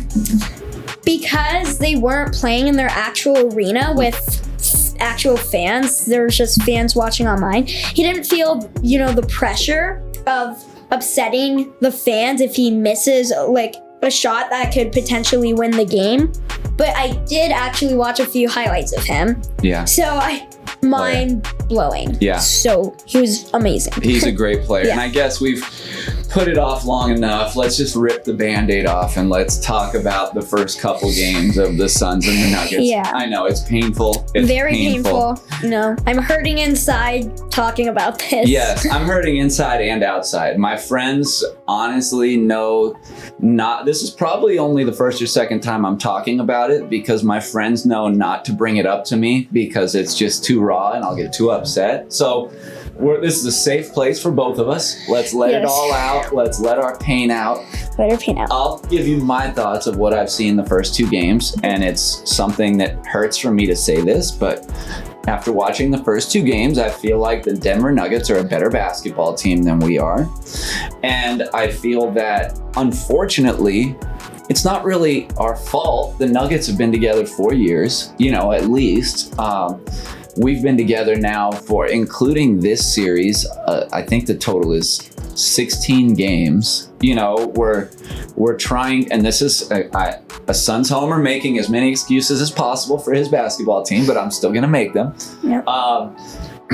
because 1.02 1.78
they 1.78 1.96
weren't 1.96 2.34
playing 2.34 2.68
in 2.68 2.76
their 2.76 2.90
actual 2.90 3.54
arena 3.54 3.94
with 3.96 4.46
actual 5.00 5.38
fans. 5.38 6.04
There 6.04 6.24
was 6.24 6.36
just 6.36 6.62
fans 6.64 6.94
watching 6.94 7.26
online. 7.26 7.66
He 7.66 8.02
didn't 8.02 8.24
feel, 8.24 8.70
you 8.82 8.98
know, 8.98 9.12
the 9.12 9.26
pressure 9.28 10.04
of 10.26 10.62
upsetting 10.90 11.72
the 11.80 11.90
fans 11.90 12.40
if 12.40 12.54
he 12.54 12.70
misses 12.70 13.32
like 13.48 13.76
a 14.02 14.10
shot 14.10 14.48
that 14.50 14.72
could 14.72 14.92
potentially 14.92 15.52
win 15.52 15.70
the 15.72 15.84
game. 15.84 16.32
But 16.76 16.96
I 16.96 17.12
did 17.26 17.52
actually 17.52 17.94
watch 17.94 18.20
a 18.20 18.24
few 18.26 18.48
highlights 18.48 18.96
of 18.96 19.04
him. 19.04 19.40
yeah. 19.62 19.84
So 19.84 20.04
I 20.04 20.48
mind 20.82 21.46
blowing. 21.68 22.16
Yeah. 22.20 22.38
So 22.38 22.96
he 23.04 23.20
was 23.20 23.50
amazing. 23.52 23.92
He's 24.02 24.24
a 24.24 24.32
great 24.42 24.62
player. 24.64 24.86
Yeah. 24.86 24.92
And 24.92 25.00
I 25.02 25.08
guess 25.08 25.40
we've 25.40 25.62
put 26.30 26.46
it 26.46 26.58
off 26.58 26.84
long 26.84 27.10
enough. 27.10 27.56
Let's 27.56 27.76
just 27.76 27.96
rip 27.96 28.22
the 28.22 28.32
band 28.32 28.70
aid 28.70 28.86
off 28.86 29.16
and 29.16 29.28
let's 29.28 29.58
talk 29.58 29.94
about 29.94 30.32
the 30.32 30.40
first 30.40 30.80
couple 30.80 31.12
games 31.12 31.58
of 31.58 31.76
the 31.76 31.88
Suns 31.88 32.26
and 32.26 32.36
the 32.38 32.50
Nuggets. 32.52 32.84
Yeah. 32.84 33.10
I 33.12 33.26
know 33.26 33.46
it's 33.46 33.62
painful. 33.62 34.24
It's 34.32 34.46
Very 34.46 34.72
painful. 34.72 35.42
You 35.62 35.70
know, 35.70 35.96
I'm 36.06 36.18
hurting 36.18 36.58
inside 36.58 37.36
talking 37.50 37.88
about 37.88 38.18
this. 38.18 38.48
Yes, 38.48 38.88
I'm 38.90 39.06
hurting 39.06 39.38
inside 39.38 39.80
and 39.80 40.04
outside. 40.04 40.56
My 40.56 40.76
friends 40.76 41.44
honestly 41.66 42.36
know 42.36 42.96
not 43.40 43.84
this 43.84 44.02
is 44.02 44.10
probably 44.10 44.58
only 44.58 44.84
the 44.84 44.92
first 44.92 45.20
or 45.20 45.26
second 45.26 45.60
time 45.60 45.84
I'm 45.84 45.98
talking 45.98 46.38
about 46.38 46.70
it 46.70 46.88
because 46.88 47.24
my 47.24 47.40
friends 47.40 47.84
know 47.84 48.08
not 48.08 48.44
to 48.44 48.52
bring 48.52 48.76
it 48.76 48.86
up 48.86 49.04
to 49.06 49.16
me 49.16 49.48
because 49.52 49.96
it's 49.96 50.16
just 50.16 50.44
too 50.44 50.60
raw 50.60 50.92
and 50.92 51.04
I'll 51.04 51.16
get 51.16 51.32
too 51.32 51.50
upset. 51.50 52.12
So 52.12 52.52
we're, 53.00 53.20
this 53.20 53.38
is 53.38 53.46
a 53.46 53.52
safe 53.52 53.92
place 53.92 54.22
for 54.22 54.30
both 54.30 54.58
of 54.58 54.68
us. 54.68 54.96
Let's 55.08 55.32
let 55.32 55.54
it 55.54 55.64
all 55.64 55.92
out. 55.92 56.34
Let's 56.34 56.60
let 56.60 56.78
our 56.78 56.98
pain 56.98 57.30
out. 57.30 57.64
Better 57.96 58.16
paint 58.16 58.38
out. 58.38 58.48
I'll 58.50 58.78
give 58.90 59.08
you 59.08 59.18
my 59.18 59.50
thoughts 59.50 59.86
of 59.86 59.96
what 59.96 60.12
I've 60.12 60.30
seen 60.30 60.56
the 60.56 60.66
first 60.66 60.94
two 60.94 61.08
games, 61.08 61.56
and 61.62 61.82
it's 61.82 62.30
something 62.30 62.76
that 62.78 63.04
hurts 63.06 63.38
for 63.38 63.50
me 63.50 63.66
to 63.66 63.74
say 63.74 64.00
this, 64.00 64.30
but 64.30 64.70
after 65.26 65.52
watching 65.52 65.90
the 65.90 66.02
first 66.02 66.32
two 66.32 66.42
games, 66.42 66.78
I 66.78 66.88
feel 66.88 67.18
like 67.18 67.42
the 67.42 67.54
Denver 67.54 67.92
Nuggets 67.92 68.30
are 68.30 68.38
a 68.38 68.44
better 68.44 68.70
basketball 68.70 69.34
team 69.34 69.62
than 69.62 69.78
we 69.78 69.98
are. 69.98 70.28
And 71.02 71.44
I 71.54 71.70
feel 71.70 72.10
that, 72.12 72.58
unfortunately, 72.76 73.96
it's 74.48 74.64
not 74.64 74.84
really 74.84 75.28
our 75.36 75.54
fault. 75.54 76.18
The 76.18 76.26
Nuggets 76.26 76.66
have 76.66 76.78
been 76.78 76.90
together 76.90 77.26
for 77.26 77.52
years, 77.52 78.12
you 78.18 78.32
know, 78.32 78.52
at 78.52 78.68
least. 78.68 79.38
Um, 79.38 79.84
we've 80.36 80.62
been 80.62 80.76
together 80.76 81.16
now 81.16 81.50
for, 81.50 81.86
including 81.86 82.60
this 82.60 82.94
series, 82.94 83.46
uh, 83.46 83.88
I 83.92 84.02
think 84.02 84.26
the 84.26 84.36
total 84.36 84.72
is 84.72 85.10
16 85.34 86.14
games. 86.14 86.90
You 87.00 87.14
know, 87.14 87.52
we're 87.54 87.90
we're 88.36 88.56
trying, 88.56 89.10
and 89.10 89.24
this 89.24 89.40
is 89.40 89.70
a, 89.70 89.94
I, 89.96 90.20
a 90.48 90.54
Suns 90.54 90.90
homer 90.90 91.18
making 91.18 91.58
as 91.58 91.68
many 91.68 91.90
excuses 91.90 92.40
as 92.40 92.50
possible 92.50 92.98
for 92.98 93.12
his 93.12 93.28
basketball 93.28 93.82
team, 93.82 94.06
but 94.06 94.16
I'm 94.16 94.30
still 94.30 94.52
gonna 94.52 94.68
make 94.68 94.92
them. 94.92 95.14
Yeah. 95.42 95.62
Um, 95.62 96.16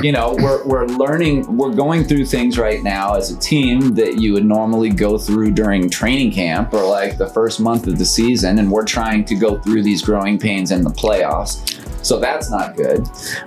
you 0.03 0.11
know, 0.11 0.35
we're 0.37 0.63
we're 0.65 0.85
learning, 0.85 1.57
we're 1.57 1.73
going 1.73 2.03
through 2.03 2.25
things 2.25 2.57
right 2.57 2.83
now 2.83 3.15
as 3.15 3.31
a 3.31 3.39
team 3.39 3.95
that 3.95 4.19
you 4.19 4.33
would 4.33 4.45
normally 4.45 4.89
go 4.89 5.17
through 5.17 5.51
during 5.51 5.89
training 5.89 6.31
camp 6.31 6.73
or 6.73 6.83
like 6.83 7.17
the 7.17 7.27
first 7.27 7.59
month 7.59 7.87
of 7.87 7.97
the 7.97 8.05
season, 8.05 8.59
and 8.59 8.71
we're 8.71 8.85
trying 8.85 9.25
to 9.25 9.35
go 9.35 9.57
through 9.59 9.81
these 9.81 10.01
growing 10.01 10.37
pains 10.37 10.71
in 10.71 10.83
the 10.83 10.89
playoffs. 10.89 11.76
So 12.07 12.17
that's 12.17 12.49
not 12.49 12.77
good. 12.77 13.05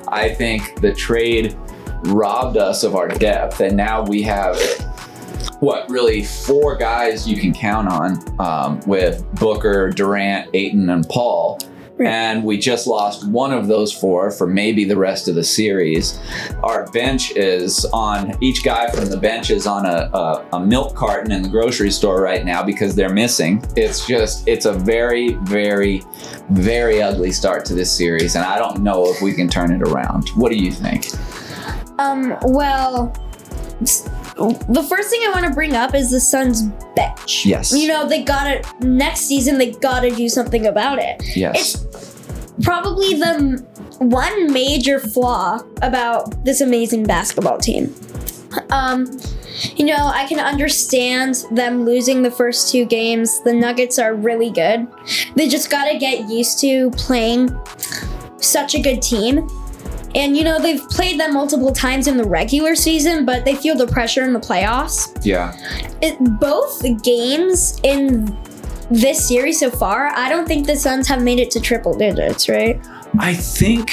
I 0.08 0.34
think 0.34 0.82
the 0.82 0.92
trade 0.92 1.56
robbed 2.04 2.58
us 2.58 2.84
of 2.84 2.94
our 2.94 3.08
depth, 3.08 3.60
and 3.60 3.74
now 3.74 4.04
we 4.04 4.20
have 4.24 4.60
what 5.60 5.88
really 5.88 6.22
four 6.22 6.76
guys 6.76 7.26
you 7.26 7.38
can 7.38 7.54
count 7.54 7.88
on 7.88 8.18
um, 8.38 8.80
with 8.80 9.24
Booker, 9.36 9.88
Durant, 9.88 10.50
Ayton, 10.52 10.90
and 10.90 11.08
Paul. 11.08 11.58
And 12.00 12.45
we 12.45 12.59
just 12.59 12.87
lost 12.87 13.28
one 13.28 13.52
of 13.52 13.69
those 13.69 13.92
four 13.92 14.30
for 14.30 14.47
maybe 14.47 14.85
the 14.85 14.97
rest 14.97 15.28
of 15.28 15.35
the 15.35 15.45
series. 15.45 16.19
Our 16.62 16.90
bench 16.92 17.33
is 17.37 17.85
on, 17.87 18.37
each 18.42 18.64
guy 18.64 18.90
from 18.90 19.07
the 19.07 19.16
bench 19.16 19.50
is 19.50 19.66
on 19.66 19.87
a, 19.87 20.11
a, 20.14 20.47
a 20.54 20.61
milk 20.61 20.95
carton 20.95 21.33
in 21.33 21.42
the 21.42 21.49
grocery 21.49 21.90
store 21.90 22.23
right 22.23 22.45
now 22.45 22.62
because 22.62 22.95
they're 22.95 23.12
missing. 23.12 23.62
It's 23.76 24.07
just, 24.07 24.49
it's 24.49 24.64
a 24.64 24.73
very, 24.73 25.35
very, 25.42 26.02
very 26.50 27.02
ugly 27.02 27.33
start 27.33 27.64
to 27.66 27.75
this 27.75 27.92
series. 27.92 28.35
And 28.35 28.45
I 28.45 28.59
don't 28.59 28.80
know 28.80 29.11
if 29.11 29.21
we 29.21 29.35
can 29.35 29.49
turn 29.49 29.73
it 29.73 29.83
around. 29.83 30.30
What 30.30 30.50
do 30.50 30.57
you 30.57 30.73
think? 30.73 31.09
Um, 31.99 32.37
well, 32.42 33.12
the 33.80 34.87
first 34.88 35.11
thing 35.11 35.21
I 35.23 35.30
want 35.35 35.47
to 35.47 35.52
bring 35.52 35.75
up 35.75 35.95
is 35.95 36.11
the 36.11 36.21
Suns 36.21 36.62
bench. 36.95 37.45
Yes. 37.45 37.73
You 37.73 37.88
know, 37.88 38.09
they 38.09 38.23
got 38.23 38.47
it 38.47 38.66
next 38.80 39.21
season, 39.21 39.59
they 39.59 39.73
gotta 39.73 40.11
do 40.11 40.28
something 40.28 40.66
about 40.66 40.99
it. 40.99 41.37
Yes. 41.37 41.87
Probably 42.62 43.14
the 43.14 43.64
one 43.98 44.52
major 44.52 44.98
flaw 44.98 45.60
about 45.82 46.44
this 46.44 46.60
amazing 46.60 47.04
basketball 47.04 47.58
team. 47.58 47.94
Um, 48.70 49.06
you 49.76 49.84
know, 49.84 50.10
I 50.12 50.26
can 50.26 50.38
understand 50.38 51.44
them 51.50 51.84
losing 51.84 52.22
the 52.22 52.30
first 52.30 52.70
two 52.70 52.84
games. 52.84 53.42
The 53.42 53.52
Nuggets 53.52 53.98
are 53.98 54.14
really 54.14 54.50
good. 54.50 54.86
They 55.34 55.48
just 55.48 55.70
gotta 55.70 55.98
get 55.98 56.28
used 56.28 56.60
to 56.60 56.90
playing 56.92 57.50
such 58.38 58.74
a 58.74 58.80
good 58.80 59.02
team. 59.02 59.48
And 60.14 60.36
you 60.36 60.42
know, 60.42 60.58
they've 60.58 60.82
played 60.88 61.20
them 61.20 61.34
multiple 61.34 61.72
times 61.72 62.08
in 62.08 62.16
the 62.16 62.24
regular 62.24 62.74
season, 62.74 63.24
but 63.24 63.44
they 63.44 63.54
feel 63.54 63.76
the 63.76 63.86
pressure 63.86 64.24
in 64.24 64.32
the 64.32 64.40
playoffs. 64.40 65.24
yeah. 65.24 65.56
It, 66.02 66.18
both 66.40 66.82
games 67.02 67.78
in 67.84 68.26
this 68.90 69.26
series 69.26 69.61
so 69.61 69.70
far, 69.70 70.09
I 70.09 70.28
don't 70.28 70.47
think 70.47 70.66
the 70.66 70.76
Suns 70.76 71.06
have 71.09 71.23
made 71.23 71.38
it 71.38 71.50
to 71.52 71.61
triple 71.61 71.94
digits, 71.97 72.49
right? 72.49 72.80
I 73.18 73.35
think 73.35 73.90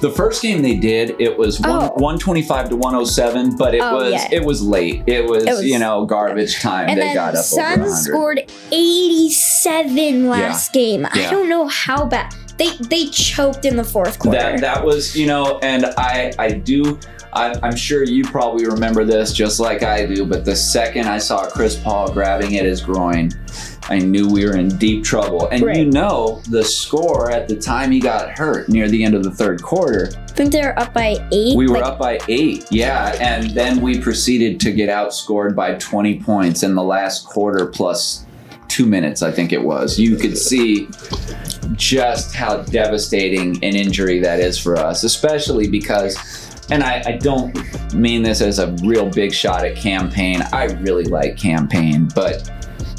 the 0.00 0.10
first 0.10 0.42
game 0.42 0.62
they 0.62 0.76
did, 0.76 1.14
it 1.20 1.36
was 1.38 1.60
one, 1.60 1.70
Oh. 1.70 1.92
125 1.96 2.70
to 2.70 2.76
107, 2.76 3.56
but 3.56 3.74
it 3.74 3.80
Oh, 3.82 3.96
was 3.96 4.12
yeah. 4.12 4.28
it 4.32 4.44
was 4.44 4.60
late. 4.62 5.02
It 5.06 5.24
was, 5.28 5.44
It 5.44 5.50
was- 5.50 5.64
you 5.64 5.78
know 5.78 6.04
garbage 6.04 6.60
time. 6.60 6.88
And 6.88 7.00
they 7.00 7.14
got 7.14 7.34
up 7.36 7.44
Suns 7.44 7.78
100. 7.78 7.96
scored 7.96 8.42
87 8.72 10.28
last 10.28 10.72
game. 10.72 11.06
I 11.10 11.28
don't 11.30 11.48
know 11.48 11.66
how 11.68 12.04
bad. 12.04 12.34
They 12.58 12.68
they 12.88 13.06
choked 13.06 13.64
in 13.64 13.76
the 13.76 13.84
fourth 13.84 14.18
quarter. 14.18 14.38
that 14.38 14.60
that 14.60 14.84
was 14.84 15.16
you 15.16 15.26
know, 15.26 15.58
and 15.62 15.86
I 15.96 16.32
I 16.38 16.50
do. 16.50 16.98
I, 17.34 17.54
I'm 17.62 17.74
sure 17.74 18.04
you 18.04 18.24
probably 18.24 18.66
remember 18.66 19.04
this 19.06 19.32
just 19.32 19.58
like 19.58 19.82
I 19.82 20.04
do, 20.04 20.26
but 20.26 20.44
the 20.44 20.54
second 20.54 21.08
I 21.08 21.16
saw 21.16 21.46
Chris 21.48 21.76
Paul 21.76 22.12
grabbing 22.12 22.58
at 22.58 22.66
his 22.66 22.82
groin, 22.82 23.30
I 23.92 23.98
knew 23.98 24.26
we 24.26 24.46
were 24.46 24.56
in 24.56 24.70
deep 24.78 25.04
trouble. 25.04 25.48
And 25.48 25.60
you 25.76 25.84
know, 25.84 26.40
the 26.48 26.64
score 26.64 27.30
at 27.30 27.46
the 27.46 27.56
time 27.56 27.90
he 27.90 28.00
got 28.00 28.38
hurt 28.38 28.70
near 28.70 28.88
the 28.88 29.04
end 29.04 29.14
of 29.14 29.22
the 29.22 29.30
third 29.30 29.62
quarter, 29.62 30.08
I 30.16 30.32
think 30.32 30.50
they 30.50 30.62
were 30.62 30.78
up 30.78 30.94
by 30.94 31.16
eight. 31.30 31.54
We 31.54 31.68
were 31.68 31.74
like- 31.74 31.84
up 31.84 31.98
by 31.98 32.18
eight, 32.26 32.64
yeah, 32.70 33.14
and 33.20 33.50
then 33.50 33.82
we 33.82 33.98
proceeded 34.00 34.60
to 34.60 34.72
get 34.72 34.88
outscored 34.88 35.54
by 35.54 35.74
20 35.74 36.20
points 36.20 36.62
in 36.62 36.74
the 36.74 36.82
last 36.82 37.26
quarter 37.26 37.66
plus 37.66 38.24
two 38.68 38.86
minutes, 38.86 39.20
I 39.20 39.30
think 39.30 39.52
it 39.52 39.62
was. 39.62 39.98
You 39.98 40.16
could 40.16 40.38
see 40.38 40.88
just 41.74 42.34
how 42.34 42.62
devastating 42.62 43.62
an 43.62 43.76
injury 43.76 44.20
that 44.20 44.40
is 44.40 44.58
for 44.58 44.78
us, 44.78 45.04
especially 45.04 45.68
because, 45.68 46.16
and 46.70 46.82
I, 46.82 47.02
I 47.04 47.12
don't 47.18 47.54
mean 47.92 48.22
this 48.22 48.40
as 48.40 48.58
a 48.58 48.72
real 48.82 49.10
big 49.10 49.34
shot 49.34 49.66
at 49.66 49.76
Cam 49.76 50.10
Payne. 50.10 50.40
I 50.50 50.64
really 50.80 51.04
like 51.04 51.36
Cam 51.36 51.68
Payne, 51.68 52.08
but 52.14 52.50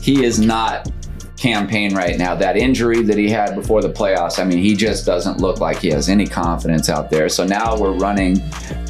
he 0.04 0.26
is 0.26 0.38
not 0.38 0.92
Cam 1.38 1.66
Payne 1.66 1.96
right 1.96 2.18
now. 2.18 2.36
That 2.36 2.58
injury 2.58 3.04
that 3.04 3.18
he 3.18 3.30
had 3.30 3.56
before 3.56 3.82
the 3.82 3.90
playoffs, 3.90 4.38
I 4.38 4.44
mean, 4.44 4.58
he 4.58 4.76
just 4.76 5.06
doesn't 5.06 5.38
look 5.40 5.62
like 5.62 5.80
he 5.80 5.90
has 5.92 6.10
any 6.10 6.28
confidence 6.28 6.90
out 6.90 7.10
there. 7.10 7.30
So 7.30 7.46
now 7.46 7.78
we're 7.78 7.94
running 7.94 8.42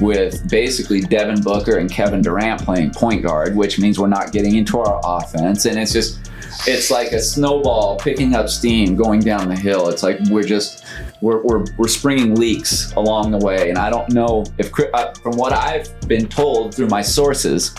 with 0.01 0.49
basically 0.49 1.01
Devin 1.01 1.41
Booker 1.41 1.77
and 1.77 1.89
Kevin 1.89 2.23
Durant 2.23 2.63
playing 2.63 2.91
point 2.91 3.21
guard, 3.21 3.55
which 3.55 3.79
means 3.79 3.99
we're 3.99 4.07
not 4.07 4.31
getting 4.31 4.55
into 4.55 4.79
our 4.79 4.99
offense. 5.03 5.65
And 5.65 5.77
it's 5.77 5.93
just, 5.93 6.31
it's 6.65 6.89
like 6.89 7.11
a 7.11 7.19
snowball 7.19 7.99
picking 7.99 8.33
up 8.33 8.49
steam 8.49 8.95
going 8.95 9.19
down 9.19 9.49
the 9.49 9.55
hill. 9.55 9.89
It's 9.89 10.01
like 10.01 10.17
we're 10.31 10.43
just, 10.43 10.83
we're, 11.21 11.43
we're, 11.43 11.63
we're 11.77 11.87
springing 11.87 12.33
leaks 12.33 12.91
along 12.93 13.29
the 13.29 13.37
way. 13.37 13.69
And 13.69 13.77
I 13.77 13.91
don't 13.91 14.11
know 14.11 14.45
if, 14.57 14.71
uh, 14.95 15.13
from 15.21 15.37
what 15.37 15.53
I've 15.53 15.87
been 16.07 16.27
told 16.27 16.73
through 16.73 16.87
my 16.87 17.03
sources, 17.03 17.75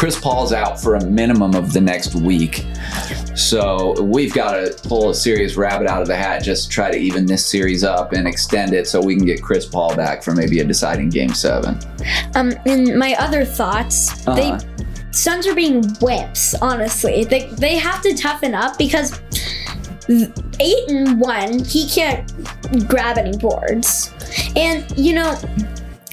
Chris 0.00 0.18
Paul's 0.18 0.54
out 0.54 0.80
for 0.80 0.94
a 0.94 1.04
minimum 1.04 1.54
of 1.54 1.74
the 1.74 1.80
next 1.80 2.14
week. 2.14 2.64
So 3.34 4.00
we've 4.00 4.32
got 4.32 4.52
to 4.52 4.74
pull 4.88 5.10
a 5.10 5.14
serious 5.14 5.56
rabbit 5.56 5.88
out 5.88 6.00
of 6.00 6.08
the 6.08 6.16
hat 6.16 6.42
just 6.42 6.64
to 6.64 6.68
try 6.70 6.90
to 6.90 6.96
even 6.96 7.26
this 7.26 7.44
series 7.46 7.84
up 7.84 8.14
and 8.14 8.26
extend 8.26 8.72
it 8.72 8.88
so 8.88 8.98
we 9.02 9.14
can 9.14 9.26
get 9.26 9.42
Chris 9.42 9.66
Paul 9.66 9.94
back 9.94 10.22
for 10.22 10.34
maybe 10.34 10.60
a 10.60 10.64
deciding 10.64 11.10
game 11.10 11.34
seven. 11.34 11.78
Um, 12.34 12.54
and 12.64 12.98
my 12.98 13.14
other 13.18 13.44
thoughts, 13.44 14.26
Uh-huh. 14.26 14.36
they 14.36 14.58
Suns 15.10 15.46
are 15.46 15.54
being 15.54 15.82
whips, 16.00 16.54
Honestly, 16.62 17.24
they 17.24 17.48
they 17.58 17.76
have 17.76 18.00
to 18.00 18.14
toughen 18.14 18.54
up 18.54 18.78
because 18.78 19.20
eight 20.08 20.88
and 20.88 21.20
one, 21.20 21.62
he 21.62 21.86
can't 21.86 22.26
grab 22.88 23.18
any 23.18 23.36
boards, 23.36 24.14
and 24.56 24.90
you 24.96 25.12
know. 25.12 25.38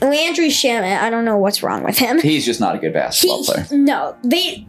Landry 0.02 0.50
Shamet, 0.50 1.00
I 1.00 1.10
don't 1.10 1.26
know 1.26 1.38
what's 1.38 1.64
wrong 1.64 1.84
with 1.84 1.98
him. 1.98 2.20
He's 2.20 2.46
just 2.46 2.60
not 2.60 2.76
a 2.76 2.78
good 2.78 2.94
basketball 2.94 3.44
He, 3.44 3.52
player. 3.52 3.66
no, 3.72 4.16
they. 4.24 4.68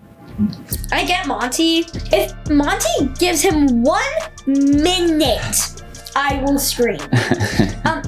I 0.92 1.04
get 1.04 1.26
Monty. 1.26 1.84
If 2.12 2.32
Monty 2.50 3.06
gives 3.18 3.42
him 3.42 3.82
one 3.82 4.02
minute, 4.46 5.82
I 6.14 6.40
will 6.44 6.58
scream. 6.58 7.00
um, 7.84 8.02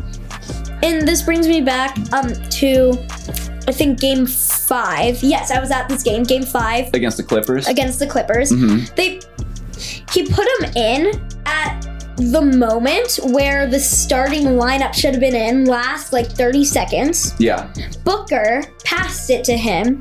and 0.82 1.06
this 1.06 1.22
brings 1.22 1.46
me 1.48 1.60
back 1.60 1.96
um 2.12 2.32
to, 2.50 2.92
I 3.68 3.72
think 3.72 4.00
game 4.00 4.26
five. 4.26 5.22
Yes, 5.22 5.50
I 5.50 5.60
was 5.60 5.70
at 5.70 5.88
this 5.88 6.02
game, 6.02 6.22
game 6.22 6.44
five 6.44 6.92
Against 6.94 7.16
the 7.16 7.22
Clippers. 7.24 7.66
against 7.68 7.98
the 7.98 8.06
Clippers. 8.06 8.50
Mhm. 8.52 8.94
They 8.94 9.20
he 10.12 10.26
put 10.26 10.46
him 10.60 10.72
in 10.76 11.28
at 11.46 11.84
the 12.16 12.42
moment 12.42 13.18
where 13.24 13.66
the 13.66 13.78
starting 13.80 14.44
lineup 14.44 14.92
should 14.94 15.12
have 15.12 15.20
been 15.20 15.34
in 15.34 15.64
last 15.64 16.12
like 16.12 16.26
30 16.30 16.64
seconds. 16.64 17.34
Yeah. 17.38 17.72
Booker 18.04 18.62
passed 18.84 19.30
it 19.30 19.44
to 19.44 19.56
him. 19.56 20.00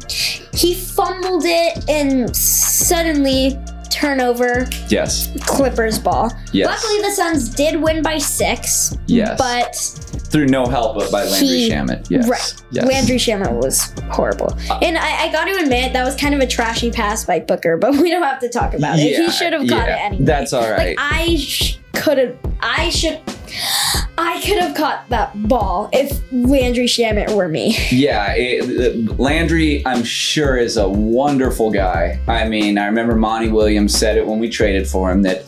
He 0.53 0.73
fumbled 0.73 1.43
it 1.45 1.89
and 1.89 2.35
suddenly 2.35 3.57
turnover 3.89 4.67
Yes. 4.87 5.29
Clippers 5.45 5.97
ball. 5.99 6.31
Yes. 6.53 6.67
Luckily 6.67 7.01
the 7.01 7.11
Suns 7.11 7.49
did 7.49 7.81
win 7.81 8.01
by 8.03 8.17
6. 8.17 8.97
Yes. 9.07 9.37
But 9.37 9.75
Through 10.31 10.47
no 10.47 10.67
help 10.67 10.95
but 10.97 11.11
by 11.11 11.23
Landry 11.23 11.47
He- 11.47 11.69
Shamet. 11.71 12.09
Yes. 12.09 12.27
right. 12.27 12.53
Yes. 12.71 12.85
Landry 12.85 13.17
Shamet 13.17 13.51
was 13.61 13.91
horrible. 14.11 14.55
Uh, 14.69 14.79
and 14.81 14.97
I, 14.97 15.23
I 15.27 15.31
got 15.31 15.45
to 15.45 15.63
admit 15.63 15.93
that 15.93 16.05
was 16.05 16.15
kind 16.15 16.35
of 16.35 16.39
a 16.41 16.47
trashy 16.47 16.91
pass 16.91 17.25
by 17.25 17.39
Booker, 17.39 17.77
but 17.81 17.93
we 17.93 18.11
don't 18.11 18.23
have 18.23 18.39
to 18.41 18.49
talk 18.49 18.73
about 18.73 18.99
it. 18.99 19.11
Yeah, 19.11 19.25
he 19.25 19.31
should 19.31 19.53
have 19.53 19.67
caught 19.67 19.87
yeah. 19.87 19.95
it 19.95 19.99
anyway. 20.05 20.25
That's 20.25 20.53
all 20.53 20.69
right. 20.69 20.95
Like 20.95 20.97
I 20.99 21.35
sh- 21.37 21.78
could 21.99 22.17
have 22.17 22.37
I 22.61 22.89
should 22.89 23.19
I 24.17 24.41
could 24.45 24.59
have 24.59 24.75
caught 24.75 25.07
that 25.09 25.31
ball 25.47 25.89
if 25.91 26.21
Landry 26.31 26.85
Shamet 26.85 27.33
were 27.35 27.47
me. 27.47 27.75
Yeah, 27.89 28.33
it, 28.35 29.19
Landry, 29.19 29.81
I'm 29.87 30.03
sure, 30.03 30.57
is 30.57 30.77
a 30.77 30.87
wonderful 30.87 31.71
guy. 31.71 32.19
I 32.27 32.47
mean, 32.47 32.77
I 32.77 32.85
remember 32.85 33.15
Monty 33.15 33.49
Williams 33.49 33.97
said 33.97 34.17
it 34.17 34.25
when 34.27 34.37
we 34.39 34.49
traded 34.49 34.87
for 34.87 35.09
him 35.11 35.23
that, 35.23 35.45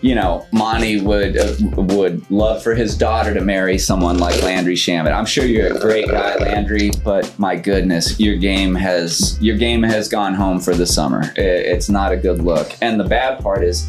you 0.00 0.14
know, 0.14 0.46
Monty 0.52 1.00
would 1.02 1.36
uh, 1.36 1.54
would 1.76 2.28
love 2.30 2.62
for 2.62 2.74
his 2.74 2.96
daughter 2.96 3.34
to 3.34 3.40
marry 3.42 3.76
someone 3.78 4.18
like 4.18 4.42
Landry 4.42 4.74
Shamet. 4.76 5.12
I'm 5.12 5.26
sure 5.26 5.44
you're 5.44 5.76
a 5.76 5.78
great 5.80 6.08
guy, 6.08 6.36
Landry, 6.36 6.90
but 7.04 7.36
my 7.38 7.56
goodness, 7.56 8.18
your 8.18 8.36
game 8.36 8.74
has 8.74 9.36
your 9.42 9.56
game 9.58 9.82
has 9.82 10.08
gone 10.08 10.34
home 10.34 10.60
for 10.60 10.74
the 10.74 10.86
summer. 10.86 11.24
I- 11.36 11.40
It's 11.40 11.90
not 11.90 12.10
a 12.12 12.16
good 12.16 12.40
look. 12.42 12.72
And 12.80 12.98
the 12.98 13.04
bad 13.04 13.40
part 13.42 13.62
is, 13.64 13.86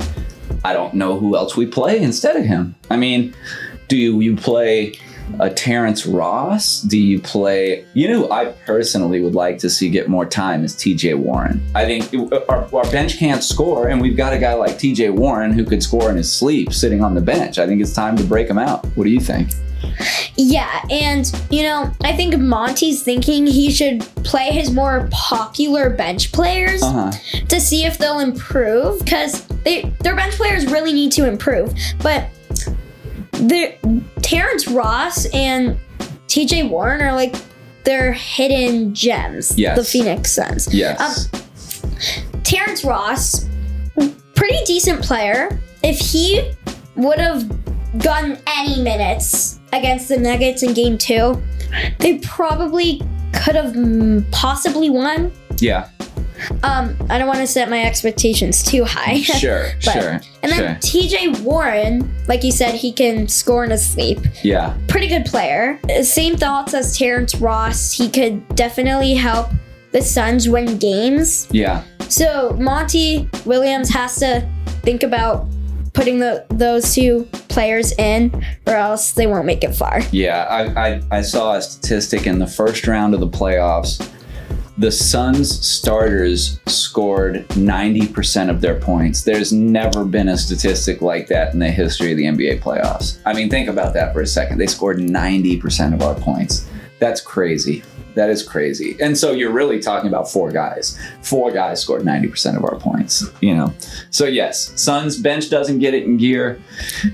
I 0.63 0.73
don't 0.73 0.93
know 0.93 1.19
who 1.19 1.35
else 1.35 1.55
we 1.55 1.65
play 1.65 2.01
instead 2.01 2.35
of 2.35 2.43
him. 2.45 2.75
I 2.89 2.97
mean, 2.97 3.33
do 3.87 3.95
you 3.97 4.35
play 4.35 4.93
a 5.39 5.49
Terrence 5.49 6.05
Ross? 6.05 6.81
Do 6.81 6.97
you 6.97 7.19
play? 7.19 7.85
You 7.93 8.07
know, 8.09 8.31
I 8.31 8.45
personally 8.65 9.21
would 9.21 9.33
like 9.35 9.57
to 9.59 9.69
see 9.69 9.89
get 9.89 10.07
more 10.07 10.25
time 10.25 10.63
is 10.63 10.75
T.J. 10.75 11.15
Warren. 11.15 11.61
I 11.73 11.85
think 11.85 12.13
our, 12.49 12.67
our 12.75 12.91
bench 12.91 13.17
can't 13.17 13.43
score, 13.43 13.87
and 13.89 13.99
we've 14.01 14.17
got 14.17 14.33
a 14.33 14.37
guy 14.39 14.53
like 14.53 14.77
T.J. 14.77 15.09
Warren 15.11 15.51
who 15.51 15.63
could 15.65 15.81
score 15.81 16.09
in 16.11 16.17
his 16.17 16.31
sleep 16.31 16.73
sitting 16.73 17.03
on 17.03 17.15
the 17.15 17.21
bench. 17.21 17.57
I 17.59 17.65
think 17.67 17.81
it's 17.81 17.93
time 17.93 18.15
to 18.17 18.23
break 18.23 18.47
him 18.47 18.57
out. 18.59 18.85
What 18.95 19.03
do 19.05 19.09
you 19.09 19.19
think? 19.19 19.51
Yeah, 20.35 20.81
and 20.89 21.31
you 21.49 21.63
know, 21.63 21.91
I 22.03 22.15
think 22.15 22.37
Monty's 22.37 23.03
thinking 23.03 23.45
he 23.47 23.71
should 23.71 24.01
play 24.23 24.51
his 24.51 24.71
more 24.71 25.07
popular 25.11 25.89
bench 25.89 26.31
players 26.31 26.81
Uh 26.83 27.11
huh. 27.11 27.41
to 27.47 27.59
see 27.61 27.85
if 27.85 27.97
they'll 27.97 28.19
improve 28.19 28.99
because 28.99 29.44
they 29.65 29.81
their 30.01 30.15
bench 30.15 30.35
players 30.35 30.65
really 30.67 30.93
need 30.93 31.11
to 31.13 31.27
improve. 31.27 31.73
But 32.01 32.29
the 33.33 33.75
Terrence 34.21 34.67
Ross 34.67 35.25
and 35.33 35.77
TJ 36.27 36.69
Warren 36.69 37.01
are 37.01 37.13
like 37.13 37.35
their 37.83 38.13
hidden 38.13 38.93
gems. 38.95 39.57
Yes. 39.59 39.77
The 39.77 39.83
Phoenix 39.83 40.31
Suns. 40.31 40.73
Yes. 40.73 41.29
Um, 41.33 41.41
Terrence 42.43 42.83
Ross, 42.85 43.47
pretty 44.35 44.63
decent 44.65 45.03
player. 45.03 45.59
If 45.83 45.99
he 45.99 46.51
would 46.95 47.19
have 47.19 47.47
gotten 47.99 48.39
any 48.47 48.81
minutes 48.81 49.59
against 49.73 50.07
the 50.09 50.17
Nuggets 50.17 50.63
in 50.63 50.73
game 50.73 50.97
two, 50.97 51.41
they 51.99 52.17
probably 52.19 53.01
could 53.33 53.55
have 53.55 53.75
possibly 54.31 54.89
won. 54.89 55.31
yeah. 55.57 55.89
Um, 56.63 56.95
I 57.09 57.17
don't 57.17 57.27
want 57.27 57.39
to 57.39 57.47
set 57.47 57.69
my 57.69 57.83
expectations 57.83 58.63
too 58.63 58.83
high. 58.83 59.21
Sure. 59.35 59.67
But- 59.83 59.93
sure. 59.93 60.21
And 60.43 60.51
then 60.51 60.79
sure. 60.81 61.01
TJ 61.01 61.41
Warren, 61.41 62.13
like 62.27 62.43
you 62.43 62.51
said, 62.51 62.75
he 62.75 62.91
can 62.91 63.27
score 63.27 63.63
in 63.63 63.71
his 63.71 63.85
sleep. 63.85 64.19
Yeah. 64.43 64.77
Pretty 64.87 65.07
good 65.07 65.25
player. 65.25 65.79
Same 66.03 66.37
thoughts 66.37 66.73
as 66.73 66.97
Terrence 66.97 67.35
Ross. 67.35 67.91
He 67.91 68.09
could 68.09 68.47
definitely 68.55 69.13
help 69.15 69.49
the 69.91 70.01
Suns 70.01 70.47
win 70.47 70.77
games. 70.77 71.47
Yeah. 71.51 71.83
So 72.09 72.51
Monty 72.59 73.27
Williams 73.45 73.89
has 73.89 74.17
to 74.19 74.47
think 74.83 75.03
about 75.03 75.47
putting 75.93 76.19
the, 76.19 76.45
those 76.49 76.93
two 76.93 77.23
players 77.49 77.93
in, 77.93 78.45
or 78.67 78.73
else 78.75 79.13
they 79.13 79.27
won't 79.27 79.45
make 79.45 79.63
it 79.63 79.73
far. 79.73 80.01
Yeah, 80.11 80.43
I, 80.43 80.89
I, 80.95 81.01
I 81.11 81.21
saw 81.21 81.55
a 81.55 81.61
statistic 81.61 82.27
in 82.27 82.37
the 82.39 82.47
first 82.47 82.85
round 82.87 83.13
of 83.13 83.21
the 83.21 83.29
playoffs. 83.29 84.05
The 84.77 84.91
Suns 84.91 85.65
starters 85.65 86.59
scored 86.67 87.47
90% 87.49 88.49
of 88.49 88.59
their 88.59 88.77
points. 88.77 89.23
There's 89.23 89.53
never 89.53 90.03
been 90.03 90.27
a 90.27 90.37
statistic 90.37 91.01
like 91.01 91.27
that 91.27 91.53
in 91.53 91.59
the 91.59 91.71
history 91.71 92.11
of 92.11 92.17
the 92.17 92.25
NBA 92.25 92.61
playoffs. 92.61 93.19
I 93.25 93.33
mean, 93.33 93.49
think 93.49 93.69
about 93.69 93.93
that 93.93 94.11
for 94.11 94.19
a 94.19 94.27
second. 94.27 94.57
They 94.57 94.67
scored 94.67 94.97
90% 94.97 95.93
of 95.93 96.01
our 96.01 96.13
points. 96.15 96.67
That's 96.99 97.21
crazy. 97.21 97.83
That 98.15 98.29
is 98.29 98.43
crazy. 98.43 98.97
And 99.01 99.17
so 99.17 99.31
you're 99.31 99.51
really 99.51 99.79
talking 99.79 100.09
about 100.09 100.29
four 100.29 100.51
guys. 100.51 100.99
Four 101.21 101.51
guys 101.51 101.81
scored 101.81 102.03
90% 102.03 102.57
of 102.57 102.63
our 102.63 102.77
points, 102.77 103.25
you 103.41 103.55
know. 103.55 103.73
So 104.09 104.25
yes, 104.25 104.71
Suns 104.81 105.17
bench 105.17 105.49
doesn't 105.49 105.79
get 105.79 105.93
it 105.93 106.03
in 106.03 106.17
gear. 106.17 106.61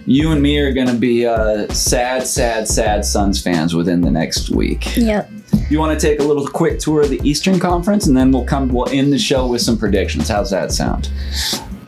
You 0.06 0.32
and 0.32 0.42
me 0.42 0.60
are 0.60 0.74
going 0.74 0.88
to 0.88 0.98
be 0.98 1.26
uh, 1.26 1.68
sad, 1.74 2.26
sad, 2.26 2.68
sad 2.68 3.04
Suns 3.04 3.42
fans 3.42 3.76
within 3.76 4.02
the 4.02 4.12
next 4.12 4.50
week. 4.50 4.96
Yep. 4.96 5.30
You 5.72 5.80
want 5.80 5.98
to 5.98 6.06
take 6.06 6.20
a 6.20 6.24
little 6.24 6.46
quick 6.46 6.80
tour 6.80 7.00
of 7.02 7.10
the 7.10 7.22
Eastern 7.24 7.58
Conference, 7.58 8.08
and 8.08 8.18
then 8.18 8.30
we'll 8.30 8.44
come. 8.44 8.68
We'll 8.68 8.90
end 8.90 9.14
the 9.14 9.18
show 9.18 9.48
with 9.48 9.62
some 9.62 9.78
predictions. 9.78 10.28
How's 10.28 10.52
that 10.52 10.74
sound? 10.74 11.10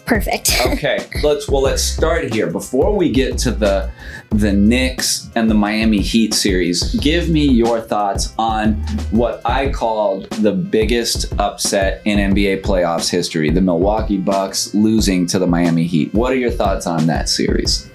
Perfect. 0.06 0.52
Okay, 0.66 1.06
let's. 1.22 1.50
Well, 1.50 1.62
let's 1.64 1.84
start 1.84 2.34
here 2.34 2.50
before 2.50 2.96
we 2.96 3.12
get 3.12 3.38
to 3.40 3.52
the 3.52 3.92
the 4.30 4.54
Knicks 4.54 5.30
and 5.36 5.50
the 5.50 5.54
Miami 5.54 6.00
Heat 6.00 6.34
series. 6.34 6.96
Give 6.96 7.28
me 7.28 7.46
your 7.46 7.82
thoughts 7.82 8.34
on 8.38 8.76
what 9.12 9.42
I 9.44 9.70
called 9.70 10.30
the 10.30 10.54
biggest 10.54 11.38
upset 11.38 12.02
in 12.06 12.34
NBA 12.34 12.62
playoffs 12.62 13.10
history: 13.10 13.50
the 13.50 13.60
Milwaukee 13.60 14.18
Bucks 14.18 14.74
losing 14.74 15.28
to 15.28 15.40
the 15.40 15.48
Miami 15.48 15.84
Heat. 15.84 16.14
What 16.14 16.32
are 16.32 16.38
your 16.38 16.52
thoughts 16.52 16.88
on 16.88 17.06
that 17.08 17.28
series? 17.28 17.90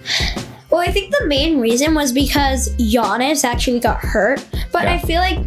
Well, 0.68 0.82
I 0.82 0.92
think 0.92 1.14
the 1.18 1.26
main 1.26 1.58
reason 1.58 1.94
was 1.94 2.12
because 2.12 2.76
Giannis 2.76 3.42
actually 3.42 3.80
got 3.80 4.00
hurt, 4.00 4.46
but 4.70 4.82
Yeah. 4.82 4.92
I 4.94 4.98
feel 4.98 5.20
like 5.22 5.38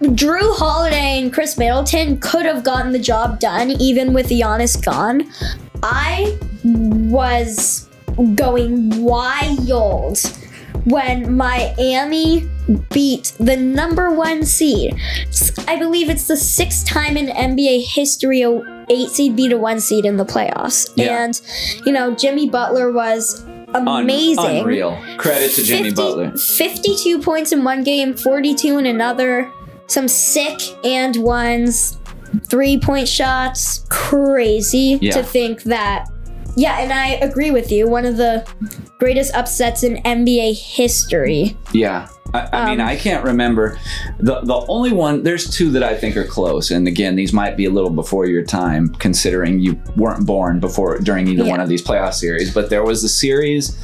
Jrue 0.00 0.56
Holiday 0.56 1.20
and 1.22 1.32
Khris 1.32 1.56
Middleton 1.56 2.18
could 2.20 2.44
have 2.44 2.62
gotten 2.62 2.92
the 2.92 2.98
job 2.98 3.40
done 3.40 3.70
even 3.70 4.12
with 4.12 4.28
Giannis 4.28 4.82
gone. 4.84 5.24
I 5.82 6.38
was 6.64 7.88
going 8.34 9.02
wild 9.02 10.18
when 10.84 11.34
Miami 11.36 12.48
beat 12.90 13.32
the 13.38 13.56
number 13.56 14.10
one 14.14 14.44
seed. 14.44 14.94
I 15.66 15.76
believe 15.76 16.10
it's 16.10 16.26
the 16.28 16.36
sixth 16.36 16.86
time 16.86 17.16
in 17.16 17.26
NBA 17.28 17.84
history 17.86 18.42
a 18.42 18.60
eight 18.88 19.10
seed 19.10 19.34
beat 19.34 19.52
a 19.52 19.58
one 19.58 19.80
seed 19.80 20.04
in 20.04 20.16
the 20.16 20.24
playoffs. 20.24 20.90
Yeah. 20.94 21.24
And, 21.24 21.40
you 21.86 21.92
know, 21.92 22.14
Jimmy 22.14 22.48
Butler 22.48 22.92
was 22.92 23.42
Un- 23.74 23.88
amazing. 23.88 24.60
unreal. 24.60 24.96
Credit 25.16 25.50
to 25.52 25.62
Jimmy 25.62 25.90
50 25.90 25.94
Butler. 25.94 26.30
52 26.36 27.18
points 27.20 27.52
in 27.52 27.64
one 27.64 27.82
game, 27.82 28.16
42 28.16 28.78
in 28.78 28.86
another. 28.86 29.50
Some 29.88 30.08
sick 30.08 30.60
and 30.84 31.16
ones, 31.16 31.96
three 32.44 32.78
point 32.78 33.08
shots. 33.08 33.84
Crazy 33.88 34.98
Yeah. 35.00 35.12
to 35.12 35.22
think 35.22 35.62
that. 35.64 36.06
Yeah, 36.56 36.78
and 36.80 36.92
I 36.92 37.08
agree 37.16 37.50
with 37.50 37.70
you. 37.70 37.86
One 37.88 38.06
of 38.06 38.16
the 38.16 38.46
greatest 38.98 39.34
upsets 39.34 39.82
in 39.82 39.96
NBA 40.04 40.52
history. 40.54 41.56
Yeah. 41.72 42.08
I, 42.34 42.48
I 42.52 42.70
mean, 42.70 42.80
Um, 42.80 42.88
I 42.88 42.96
can't 42.96 43.22
remember. 43.24 43.78
The 44.18 44.40
the 44.40 44.64
only 44.68 44.90
one, 44.92 45.22
there's 45.22 45.48
two 45.48 45.70
that 45.72 45.82
I 45.84 45.94
think 45.94 46.16
are 46.16 46.24
close. 46.24 46.70
And 46.72 46.88
again, 46.88 47.14
these 47.14 47.32
might 47.32 47.56
be 47.56 47.66
a 47.66 47.70
little 47.70 47.90
before 47.90 48.26
your 48.26 48.42
time, 48.42 48.88
considering 48.98 49.60
you 49.60 49.78
weren't 49.96 50.26
born 50.26 50.58
before 50.58 50.98
during 50.98 51.28
either 51.28 51.44
Yeah. 51.44 51.50
one 51.50 51.60
of 51.60 51.68
these 51.68 51.82
playoff 51.82 52.14
series. 52.14 52.52
But 52.52 52.68
there 52.70 52.82
was 52.82 53.04
a 53.04 53.08
series 53.08 53.76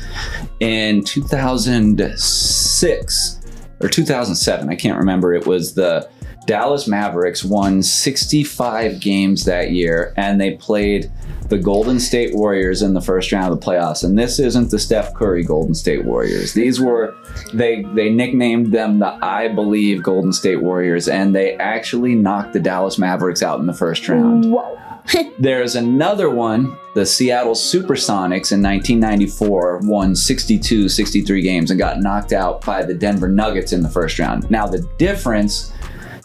in 0.60 1.04
2006 1.04 3.38
or 3.82 3.88
2007. 3.88 4.68
I 4.68 4.76
can't 4.76 4.98
remember. 4.98 5.34
It 5.34 5.46
was 5.46 5.74
the 5.74 6.08
Dallas 6.46 6.88
Mavericks 6.88 7.44
won 7.44 7.82
65 7.82 9.00
games 9.00 9.44
that 9.44 9.70
year, 9.70 10.12
and 10.16 10.40
they 10.40 10.56
played 10.56 11.10
the 11.48 11.58
Golden 11.58 12.00
State 12.00 12.34
Warriors 12.34 12.82
in 12.82 12.94
the 12.94 13.00
first 13.00 13.30
round 13.30 13.52
of 13.52 13.60
the 13.60 13.64
playoffs. 13.64 14.02
And 14.02 14.18
this 14.18 14.38
isn't 14.38 14.70
the 14.70 14.78
Steph 14.78 15.14
Curry 15.14 15.44
Golden 15.44 15.74
State 15.74 16.04
Warriors. 16.04 16.54
These 16.54 16.80
were 16.80 17.14
they 17.52 17.82
they 17.94 18.10
nicknamed 18.10 18.72
them 18.72 18.98
the 18.98 19.18
I 19.22 19.48
Believe 19.48 20.02
Golden 20.02 20.32
State 20.32 20.62
Warriors, 20.62 21.08
and 21.08 21.34
they 21.34 21.56
actually 21.56 22.14
knocked 22.14 22.54
the 22.54 22.60
Dallas 22.60 22.98
Mavericks 22.98 23.42
out 23.42 23.60
in 23.60 23.66
the 23.66 23.74
first 23.74 24.08
round. 24.08 24.50
Whoa. 24.50 24.78
There's 25.38 25.74
another 25.74 26.30
one, 26.30 26.76
the 26.94 27.04
Seattle 27.06 27.54
Supersonics 27.54 28.52
in 28.52 28.62
1994 28.62 29.80
won 29.84 30.14
62, 30.14 30.88
63 30.88 31.42
games 31.42 31.70
and 31.70 31.78
got 31.78 32.00
knocked 32.00 32.32
out 32.32 32.64
by 32.64 32.84
the 32.84 32.94
Denver 32.94 33.28
Nuggets 33.28 33.72
in 33.72 33.82
the 33.82 33.88
first 33.88 34.18
round. 34.18 34.50
Now, 34.50 34.66
the 34.66 34.86
difference 34.98 35.72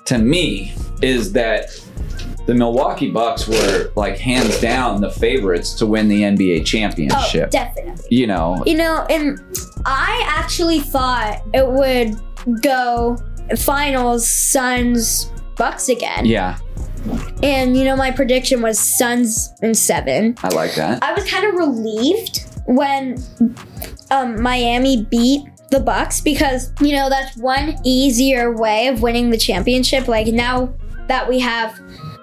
to 0.05 0.17
me 0.17 0.73
is 1.01 1.31
that 1.33 1.69
the 2.45 2.53
Milwaukee 2.53 3.11
Bucks 3.11 3.47
were 3.47 3.91
like 3.95 4.17
hands 4.17 4.59
down 4.61 5.01
the 5.01 5.11
favorites 5.11 5.73
to 5.75 5.85
win 5.85 6.07
the 6.07 6.21
NBA 6.21 6.65
championship. 6.65 7.17
Oh, 7.19 7.21
championship. 7.29 7.51
definitely. 7.51 8.05
you 8.09 8.25
know, 8.25 8.63
You 8.65 8.77
know, 8.77 9.05
and 9.09 9.39
I 9.85 10.23
actually 10.27 10.79
thought 10.79 11.41
it 11.53 11.67
would 11.67 12.17
go 12.61 13.17
finals, 13.57 14.27
Suns, 14.27 15.29
Bucks 15.55 15.89
again. 15.89 16.25
yeah, 16.25 16.57
And 17.43 17.78
you 17.78 17.84
know, 17.84 17.95
my 17.95 18.12
prediction 18.12 18.62
was 18.62 18.80
Suns 18.80 19.54
in 19.62 19.73
seven. 19.73 20.36
I 20.43 20.50
like 20.50 20.76
that. 20.76 21.04
I 21.04 21.13
was 21.13 21.30
kind 21.30 21.45
of 21.45 21.56
relieved 21.56 22.45
when 22.65 23.21
um, 24.12 24.41
Miami 24.41 25.06
beat 25.06 25.43
the 25.69 25.80
Bucks 25.80 26.21
because 26.21 26.71
you 26.80 26.93
know 26.93 27.10
that's 27.10 27.36
one 27.38 27.76
easier 27.84 28.56
way 28.56 28.88
of 28.88 29.02
winning 29.02 29.30
the 29.30 29.38
championship. 29.38 30.08
Like 30.08 30.28
now 30.28 30.73
that 31.08 31.28
we 31.28 31.39
have 31.39 31.80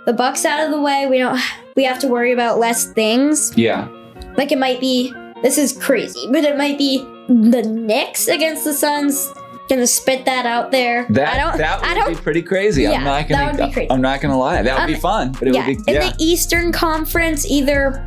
the 0.07 0.12
Bucks 0.12 0.44
out 0.44 0.64
of 0.64 0.70
the 0.70 0.81
way, 0.81 1.07
we 1.09 1.18
don't 1.18 1.40
we 1.77 1.85
have 1.85 1.98
to 2.00 2.09
worry 2.09 2.33
about 2.33 2.59
less 2.59 2.87
things. 2.87 3.57
Yeah, 3.57 3.88
Like 4.37 4.53
it 4.53 4.59
might 4.59 4.81
be 4.81 5.12
this 5.42 5.59
is 5.59 5.72
crazy, 5.72 6.27
but 6.31 6.44
it 6.44 6.57
might 6.57 6.79
be 6.79 6.98
the 7.29 7.62
Knicks 7.62 8.29
against 8.29 8.64
the 8.64 8.72
Suns. 8.72 9.33
Gonna 9.68 9.87
spit 9.87 10.24
that 10.27 10.44
out 10.46 10.70
there. 10.70 11.07
that 11.11 11.35
I 11.35 11.38
don't. 11.38 11.59
that 11.59 11.81
would 11.81 11.88
I 11.88 11.94
don't. 11.94 12.09
be 12.16 12.20
pretty 12.20 12.42
crazy. 12.42 12.83
Yeah, 12.83 12.92
I'm 12.92 13.05
not 13.05 13.29
gonna. 13.29 13.42
That 13.53 13.59
would 13.61 13.66
be 13.68 13.72
crazy. 13.72 13.90
I'm 13.90 14.03
not 14.03 14.20
gonna 14.20 14.38
lie. 14.38 14.61
That 14.62 14.79
would 14.79 14.87
be 14.87 14.94
Um, 14.94 15.00
fun, 15.00 15.33
but 15.38 15.48
it 15.48 15.55
yeah, 15.55 15.66
would 15.66 15.85
be 15.87 15.92
in 15.92 16.00
the 16.00 16.14
Eastern 16.18 16.70
Conference, 16.70 17.46
either 17.46 18.05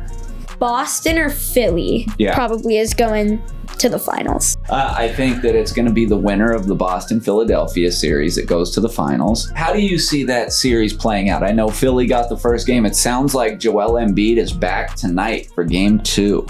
Boston 0.60 1.18
or 1.18 1.30
Philly 1.30 2.06
Yeah. 2.18 2.34
probably 2.34 2.78
is 2.78 2.94
going 2.94 3.42
to 3.78 3.88
the 3.88 3.98
finals. 3.98 4.56
Uh, 4.68 4.92
I 4.96 5.08
think 5.12 5.40
that 5.42 5.54
it's 5.54 5.70
going 5.72 5.86
to 5.86 5.92
be 5.92 6.04
the 6.04 6.16
winner 6.16 6.50
of 6.50 6.66
the 6.66 6.74
Boston 6.74 7.20
Philadelphia 7.20 7.92
series 7.92 8.34
that 8.34 8.46
goes 8.46 8.72
to 8.74 8.80
the 8.80 8.88
finals. 8.88 9.52
How 9.54 9.72
do 9.72 9.80
you 9.80 9.98
see 10.00 10.24
that 10.24 10.52
series 10.52 10.92
playing 10.92 11.28
out? 11.28 11.44
I 11.44 11.52
know 11.52 11.68
Philly 11.68 12.06
got 12.06 12.28
the 12.28 12.36
first 12.36 12.66
game. 12.66 12.84
It 12.86 12.96
sounds 12.96 13.36
like 13.36 13.60
Joel 13.60 13.92
Embiid 13.92 14.36
is 14.38 14.52
back 14.52 14.96
tonight 14.96 15.48
for 15.54 15.62
game 15.62 16.00
two. 16.00 16.44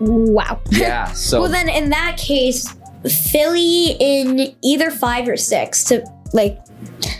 Wow. 0.00 0.60
Yeah. 0.70 1.10
So, 1.14 1.40
well, 1.42 1.50
then 1.50 1.68
in 1.70 1.88
that 1.90 2.18
case, 2.18 2.74
Philly 3.08 3.96
in 4.00 4.54
either 4.62 4.90
five 4.90 5.28
or 5.28 5.36
six 5.36 5.84
to 5.84 6.04
like. 6.32 6.58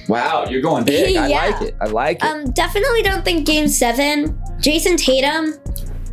wow, 0.08 0.46
you're 0.48 0.60
going 0.62 0.84
big. 0.84 1.16
I 1.16 1.28
Yeah. 1.28 1.46
like 1.46 1.62
it. 1.62 1.74
I 1.80 1.86
like 1.86 2.16
it. 2.18 2.24
Um, 2.24 2.50
definitely 2.52 3.02
don't 3.02 3.24
think 3.24 3.46
Game 3.46 3.68
Seven. 3.68 4.38
Jayson 4.60 4.96
Tatum, 4.96 5.54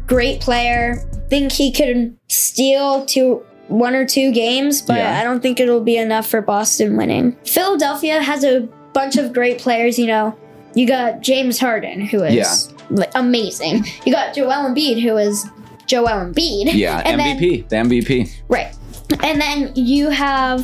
great 0.08 0.42
player. 0.42 0.96
Think 1.30 1.52
he 1.52 1.72
could 1.72 2.16
steal 2.30 3.06
two, 3.06 3.44
one 3.68 3.96
or 3.96 4.06
two 4.06 4.32
games, 4.32 4.82
but 4.82 4.98
Yeah. 4.98 5.20
I 5.20 5.24
don't 5.24 5.42
think 5.42 5.60
it'll 5.60 5.80
be 5.84 5.98
enough 5.98 6.28
for 6.28 6.42
Boston 6.42 6.98
winning. 6.98 7.36
Philadelphia 7.46 8.22
has 8.22 8.44
a 8.44 8.62
bunch 8.94 9.16
of 9.18 9.34
great 9.34 9.58
players. 9.60 9.98
You 9.98 10.08
know, 10.08 10.38
you 10.76 10.86
got 10.88 11.22
James 11.22 11.60
Harden, 11.60 12.02
who 12.02 12.22
is 12.24 12.36
Yeah. 12.36 12.78
like, 12.90 13.12
amazing. 13.16 13.86
You 14.06 14.14
got 14.14 14.36
Joel 14.36 14.52
Embiid, 14.70 15.02
who 15.02 15.18
is 15.18 15.46
Joel 15.88 16.08
Embiid. 16.10 16.74
yeah, 16.74 17.02
and 17.06 17.20
then- 17.20 17.38
MVP. 17.40 17.70
the 17.70 17.76
MVP. 17.78 18.32
Right. 18.50 18.76
And 19.22 19.40
then 19.40 19.72
you 19.76 20.10
have 20.10 20.62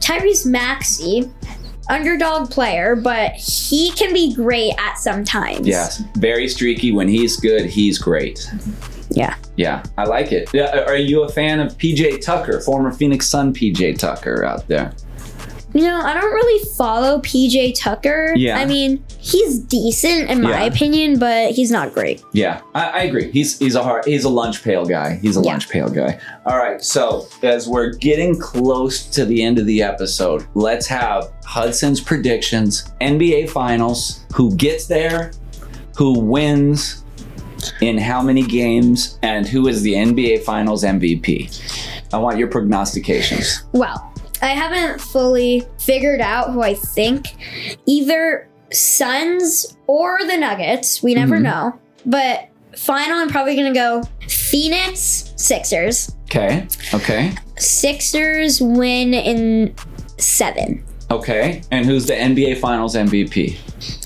Tyrese 0.00 0.46
Maxey, 0.46 1.30
underdog 1.88 2.50
player, 2.50 2.96
but 2.96 3.32
he 3.32 3.90
can 3.92 4.12
be 4.12 4.34
great 4.34 4.72
at 4.78 4.98
some 4.98 5.24
times. 5.24 5.66
Yes. 5.66 6.02
Very 6.16 6.48
streaky. 6.48 6.92
When 6.92 7.08
he's 7.08 7.36
good, 7.36 7.66
he's 7.66 7.98
great. 7.98 8.50
Yeah. 9.10 9.34
Yeah, 9.56 9.82
I 9.98 10.04
like 10.04 10.32
it. 10.32 10.48
Yeah, 10.54 10.84
are 10.84 10.96
you 10.96 11.24
a 11.24 11.28
fan 11.28 11.60
of 11.60 11.76
PJ 11.76 12.24
Tucker, 12.24 12.60
former 12.60 12.90
Phoenix 12.92 13.28
Sun 13.28 13.52
PJ 13.52 13.98
Tucker 13.98 14.44
out 14.44 14.66
there? 14.68 14.94
You 15.74 15.82
know, 15.82 16.00
I 16.00 16.12
don't 16.14 16.32
really 16.32 16.64
follow 16.76 17.18
PJ 17.20 17.74
Tucker. 17.78 18.34
Yeah. 18.36 18.58
I 18.58 18.66
mean, 18.66 19.02
he's 19.18 19.58
decent 19.58 20.28
in 20.30 20.42
my 20.42 20.50
Yeah. 20.50 20.64
opinion, 20.64 21.18
but 21.18 21.52
he's 21.52 21.70
not 21.70 21.94
great. 21.94 22.22
Yeah, 22.32 22.60
I, 22.74 22.84
I 22.88 22.98
agree. 23.04 23.30
He's 23.30 23.58
he's 23.58 23.74
a 23.74 23.82
hard 23.82 24.04
he's 24.04 24.24
a 24.24 24.28
lunch 24.28 24.62
pail 24.62 24.84
guy. 24.84 25.18
He's 25.22 25.36
a 25.36 25.40
Yeah. 25.40 25.52
lunch 25.52 25.68
pail 25.70 25.88
guy. 25.88 26.18
All 26.44 26.58
right, 26.58 26.82
so 26.82 27.26
as 27.42 27.68
we're 27.68 27.92
getting 27.94 28.38
close 28.38 29.06
to 29.10 29.24
the 29.24 29.42
end 29.42 29.58
of 29.58 29.64
the 29.66 29.82
episode, 29.82 30.44
let's 30.54 30.86
have 30.88 31.32
Hudson's 31.44 32.00
predictions, 32.00 32.92
NBA 33.00 33.48
Finals, 33.48 34.20
who 34.34 34.54
gets 34.56 34.86
there, 34.86 35.30
who 35.96 36.18
wins, 36.18 37.02
in 37.80 37.96
how 37.96 38.20
many 38.20 38.42
games, 38.42 39.18
and 39.22 39.46
who 39.46 39.68
is 39.68 39.82
the 39.82 39.94
NBA 39.94 40.42
Finals 40.42 40.82
MVP. 40.84 41.48
I 42.12 42.18
want 42.18 42.36
your 42.36 42.48
prognostications. 42.48 43.62
Well, 43.72 44.11
I 44.42 44.48
haven't 44.48 45.00
fully 45.00 45.64
figured 45.78 46.20
out 46.20 46.52
who 46.52 46.62
I 46.62 46.74
think. 46.74 47.28
Either 47.86 48.48
Suns 48.72 49.76
or 49.86 50.18
the 50.26 50.36
Nuggets. 50.36 51.02
We 51.02 51.14
never 51.14 51.38
Mhm. 51.38 51.42
know. 51.42 51.74
But 52.04 52.48
final, 52.76 53.18
I'm 53.18 53.28
probably 53.28 53.54
going 53.54 53.72
to 53.72 53.78
go 53.78 54.02
Phoenix 54.28 55.32
Sixers. 55.36 56.10
Okay, 56.24 56.66
okay, 56.94 57.32
Sixers 57.58 58.60
win 58.60 59.12
in 59.14 59.74
seven. 60.18 60.82
okay. 61.10 61.60
And 61.70 61.84
who's 61.84 62.06
the 62.06 62.14
NBA 62.14 62.54
Finals 62.58 62.96
MVP? 62.96 63.56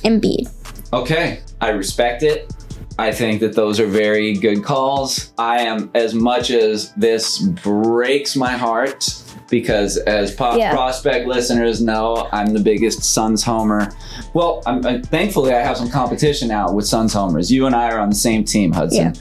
Embiid. 0.04 0.48
Okay, 0.92 1.38
I 1.60 1.68
respect 1.70 2.22
it. 2.22 2.52
I 2.98 3.12
think 3.12 3.40
that 3.40 3.54
those 3.54 3.78
are 3.78 3.86
very 3.86 4.32
good 4.34 4.64
calls. 4.64 5.32
I 5.38 5.60
am, 5.62 5.90
as 5.94 6.14
much 6.14 6.50
as 6.50 6.92
this 6.96 7.38
breaks 7.38 8.34
my 8.36 8.52
heart, 8.52 9.06
because 9.48 9.96
as 9.98 10.32
pop 10.34 10.58
Yeah. 10.58 10.72
prospect 10.72 11.26
listeners 11.26 11.80
know, 11.80 12.28
I'm 12.32 12.52
the 12.52 12.60
biggest 12.60 13.02
Suns 13.04 13.42
homer. 13.42 13.90
Well, 14.34 14.62
I'm, 14.66 14.84
uh, 14.84 14.98
thankfully 15.04 15.52
I 15.54 15.60
have 15.60 15.76
some 15.76 15.88
competition 15.90 16.48
now 16.48 16.70
with 16.72 16.86
Suns 16.86 17.12
homers. 17.12 17.50
You 17.50 17.66
and 17.66 17.74
I 17.74 17.90
are 17.90 17.98
on 18.00 18.08
the 18.10 18.14
same 18.16 18.44
team, 18.44 18.72
Hudson. 18.72 19.14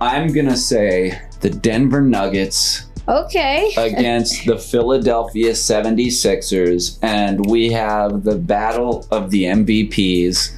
I'm 0.00 0.32
gonna 0.32 0.56
say 0.56 1.20
the 1.40 1.50
Denver 1.50 2.00
Nuggets 2.00 2.84
Okay. 3.08 3.72
against 3.78 4.44
the 4.46 4.58
Philadelphia 4.58 5.54
76ers, 5.54 6.98
and 7.02 7.46
we 7.46 7.72
have 7.72 8.22
the 8.24 8.36
battle 8.36 9.06
of 9.10 9.30
the 9.30 9.44
MVPs 9.44 10.50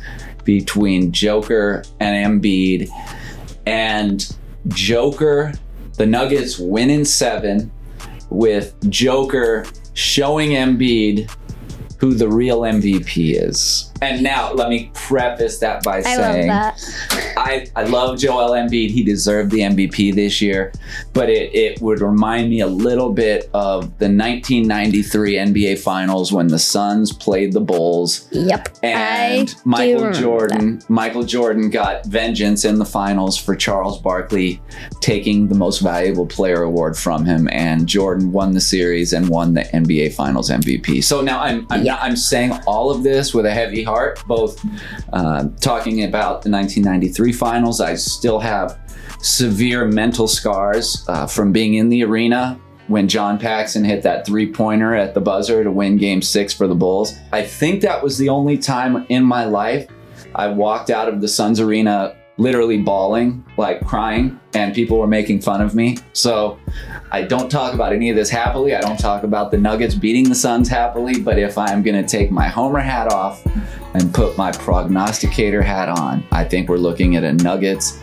between 0.44 1.12
Joker 1.12 1.84
and 2.00 2.42
Embiid. 2.42 2.88
And 3.66 4.26
Joker, 4.68 5.52
the 5.96 6.06
Nuggets 6.06 6.58
win 6.58 6.90
in 6.90 7.04
seven, 7.04 7.70
with 8.30 8.74
Joker 8.90 9.66
showing 9.94 10.50
Embiid 10.50 11.30
who 12.00 12.14
the 12.14 12.28
real 12.28 12.60
MVP 12.62 13.40
is. 13.40 13.92
And 14.02 14.22
now 14.22 14.52
let 14.54 14.70
me 14.70 14.90
preface 14.94 15.58
that 15.58 15.82
by 15.84 15.98
I 15.98 16.00
saying 16.02 16.48
love 16.48 16.74
that. 16.74 17.34
I, 17.36 17.66
I 17.76 17.84
love 17.84 18.18
Joel 18.18 18.52
Embiid. 18.52 18.88
He 18.90 19.04
deserved 19.04 19.50
the 19.50 19.58
MVP 19.60 20.14
this 20.14 20.40
year, 20.40 20.72
but 21.12 21.28
it, 21.28 21.54
it 21.54 21.80
would 21.82 22.00
remind 22.00 22.48
me 22.48 22.60
a 22.60 22.66
little 22.66 23.12
bit 23.12 23.50
of 23.52 23.82
the 23.98 24.08
1993 24.08 25.34
NBA 25.34 25.78
Finals 25.78 26.32
when 26.32 26.46
the 26.48 26.58
Suns 26.58 27.12
played 27.12 27.52
the 27.52 27.60
Bulls 27.60 28.26
Yep. 28.32 28.68
and 28.82 29.50
I 29.50 29.60
Michael 29.64 30.12
Jordan. 30.12 30.80
Michael 30.88 31.22
Jordan 31.24 31.68
got 31.68 32.06
vengeance 32.06 32.64
in 32.64 32.78
the 32.78 32.84
finals 32.86 33.36
for 33.36 33.54
Charles 33.54 34.00
Barkley 34.00 34.62
taking 35.00 35.48
the 35.48 35.54
Most 35.54 35.80
Valuable 35.80 36.26
Player 36.26 36.62
award 36.62 36.96
from 36.96 37.26
him, 37.26 37.48
and 37.52 37.86
Jordan 37.86 38.32
won 38.32 38.52
the 38.52 38.60
series 38.62 39.12
and 39.12 39.28
won 39.28 39.52
the 39.54 39.62
NBA 39.62 40.14
Finals 40.14 40.48
MVP. 40.48 41.04
So 41.04 41.20
now 41.20 41.40
I'm 41.40 41.66
I'm, 41.68 41.84
Yeah. 41.84 41.89
I'm 41.90 42.16
saying 42.16 42.52
all 42.66 42.90
of 42.90 43.02
this 43.02 43.34
with 43.34 43.46
a 43.46 43.50
heavy 43.50 43.82
heart, 43.82 44.22
both 44.26 44.64
uh, 45.12 45.48
talking 45.60 46.04
about 46.04 46.42
the 46.42 46.50
1993 46.50 47.32
finals. 47.32 47.80
I 47.80 47.94
still 47.94 48.40
have 48.40 48.78
severe 49.20 49.84
mental 49.86 50.28
scars 50.28 51.04
uh, 51.08 51.26
from 51.26 51.52
being 51.52 51.74
in 51.74 51.88
the 51.88 52.02
arena 52.04 52.58
when 52.88 53.06
John 53.06 53.38
Paxson 53.38 53.84
hit 53.84 54.02
that 54.02 54.26
three 54.26 54.50
pointer 54.50 54.94
at 54.94 55.14
the 55.14 55.20
buzzer 55.20 55.62
to 55.62 55.70
win 55.70 55.96
game 55.96 56.22
six 56.22 56.52
for 56.52 56.66
the 56.66 56.74
Bulls. 56.74 57.14
I 57.32 57.44
think 57.44 57.82
that 57.82 58.02
was 58.02 58.18
the 58.18 58.28
only 58.28 58.58
time 58.58 59.06
in 59.08 59.22
my 59.22 59.44
life 59.44 59.88
I 60.34 60.48
walked 60.48 60.90
out 60.90 61.08
of 61.08 61.20
the 61.20 61.28
Suns 61.28 61.60
arena 61.60 62.16
literally 62.36 62.78
bawling, 62.78 63.44
like 63.56 63.86
crying, 63.86 64.39
and 64.54 64.74
people 64.74 64.98
were 64.98 65.06
making 65.06 65.40
fun 65.40 65.60
of 65.60 65.74
me. 65.74 65.98
So 66.12 66.58
I 67.12 67.22
don't 67.22 67.50
talk 67.50 67.74
about 67.74 67.92
any 67.92 68.10
of 68.10 68.16
this 68.16 68.30
happily. 68.30 68.74
I 68.74 68.80
don't 68.80 68.98
talk 68.98 69.22
about 69.22 69.50
the 69.50 69.58
Nuggets 69.58 69.94
beating 69.94 70.28
the 70.28 70.34
Suns 70.34 70.68
happily. 70.68 71.20
But 71.20 71.38
if 71.38 71.56
I'm 71.56 71.82
going 71.82 72.00
to 72.02 72.08
take 72.08 72.30
my 72.30 72.48
Homer 72.48 72.80
hat 72.80 73.12
off 73.12 73.44
and 73.94 74.12
put 74.12 74.36
my 74.36 74.52
prognosticator 74.52 75.62
hat 75.62 75.88
on, 75.88 76.24
I 76.32 76.44
think 76.44 76.68
we're 76.68 76.78
looking 76.78 77.16
at 77.16 77.24
a 77.24 77.32
Nuggets 77.32 78.00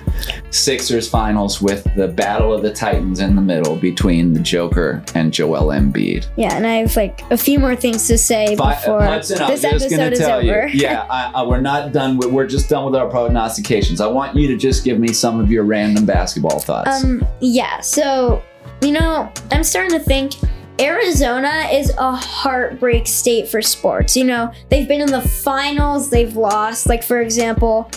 Sixers 0.50 1.10
finals 1.10 1.62
with 1.62 1.88
the 1.96 2.08
battle 2.08 2.54
of 2.54 2.62
the 2.62 2.74
Titans 2.74 3.20
in 3.20 3.36
the 3.36 3.42
middle 3.42 3.76
between 3.76 4.34
the 4.34 4.40
Joker 4.40 5.04
and 5.14 5.32
Joel 5.32 5.68
Embiid. 5.68 6.28
Yeah, 6.36 6.56
and 6.56 6.66
I 6.66 6.76
have 6.76 6.96
like 6.96 7.22
a 7.32 7.38
few 7.38 7.60
more 7.60 7.76
things 7.76 8.08
to 8.08 8.18
say 8.18 8.56
Fi- 8.56 8.74
uh, 8.74 8.76
before 8.76 9.04
Hudson, 9.04 9.42
I 9.42 9.52
was 9.52 9.62
this 9.62 9.84
episode 9.84 10.14
is 10.14 10.22
over. 10.22 10.68
you. 10.68 10.80
Yeah, 10.80 11.06
I, 11.10 11.32
I, 11.36 11.44
we're 11.44 11.62
not 11.62 11.92
done. 11.92 12.18
With, 12.18 12.32
we're 12.32 12.48
just 12.48 12.70
done 12.70 12.86
with 12.86 12.96
our 12.96 13.10
prognostications. 13.10 14.02
I 14.02 14.08
want 14.08 14.36
you 14.36 14.48
to 14.48 14.58
just 14.58 14.84
give 14.84 15.00
me 15.00 15.10
some 15.10 15.40
of 15.40 15.52
your 15.52 15.64
random 15.64 16.06
basketball 16.06 16.37
thoughts. 16.60 17.04
Um, 17.04 17.26
yeah, 17.42 17.80
so, 17.82 18.42
you 18.82 18.92
know, 18.92 19.32
I'm 19.52 19.64
starting 19.64 19.92
to 19.98 20.04
think 20.04 20.34
Arizona 20.80 21.68
is 21.72 21.92
a 21.98 22.16
heartbreak 22.16 23.08
state 23.08 23.48
for 23.48 23.62
sports. 23.62 24.16
You 24.16 24.26
know, 24.26 24.52
they've 24.70 24.88
been 24.88 25.02
in 25.02 25.12
the 25.12 25.22
finals, 25.22 26.10
they've 26.10 26.36
lost. 26.36 26.88
Like, 26.88 27.04
for 27.04 27.20
example, 27.22 27.90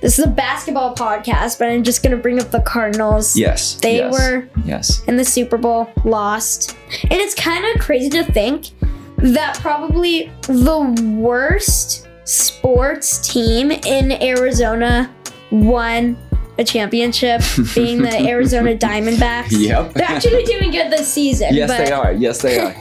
this 0.00 0.18
is 0.18 0.24
a 0.24 0.30
basketball 0.30 0.94
podcast, 0.94 1.58
but 1.58 1.68
I'm 1.68 1.82
just 1.82 2.04
going 2.04 2.16
to 2.16 2.22
bring 2.22 2.40
up 2.40 2.50
the 2.52 2.60
Cardinals. 2.60 3.36
yes, 3.36 3.74
They 3.74 3.96
yes, 3.96 4.12
were 4.12 4.48
Yes. 4.64 5.02
in 5.08 5.16
the 5.16 5.24
Super 5.24 5.56
Bowl, 5.58 5.90
lost. 6.04 6.76
And 7.02 7.14
it's 7.14 7.34
kind 7.34 7.64
of 7.74 7.80
crazy 7.80 8.08
to 8.10 8.22
think 8.24 8.70
that 9.16 9.58
probably 9.60 10.30
the 10.42 10.78
worst 11.18 12.06
sports 12.22 13.18
team 13.26 13.72
in 13.72 14.12
Arizona 14.22 15.12
won 15.50 16.16
a 16.58 16.64
championship, 16.64 17.40
being 17.74 18.02
the 18.02 18.28
Arizona 18.28 18.76
Diamondbacks. 18.76 19.48
Yep. 19.50 19.94
They're 19.94 20.04
actually 20.04 20.44
doing 20.44 20.70
good 20.70 20.90
this 20.90 21.12
season. 21.12 21.54
Yes, 21.54 21.70
but 21.70 21.84
they 21.84 21.92
are. 21.92 22.12
Yes, 22.12 22.42
they 22.42 22.58
are. 22.58 22.74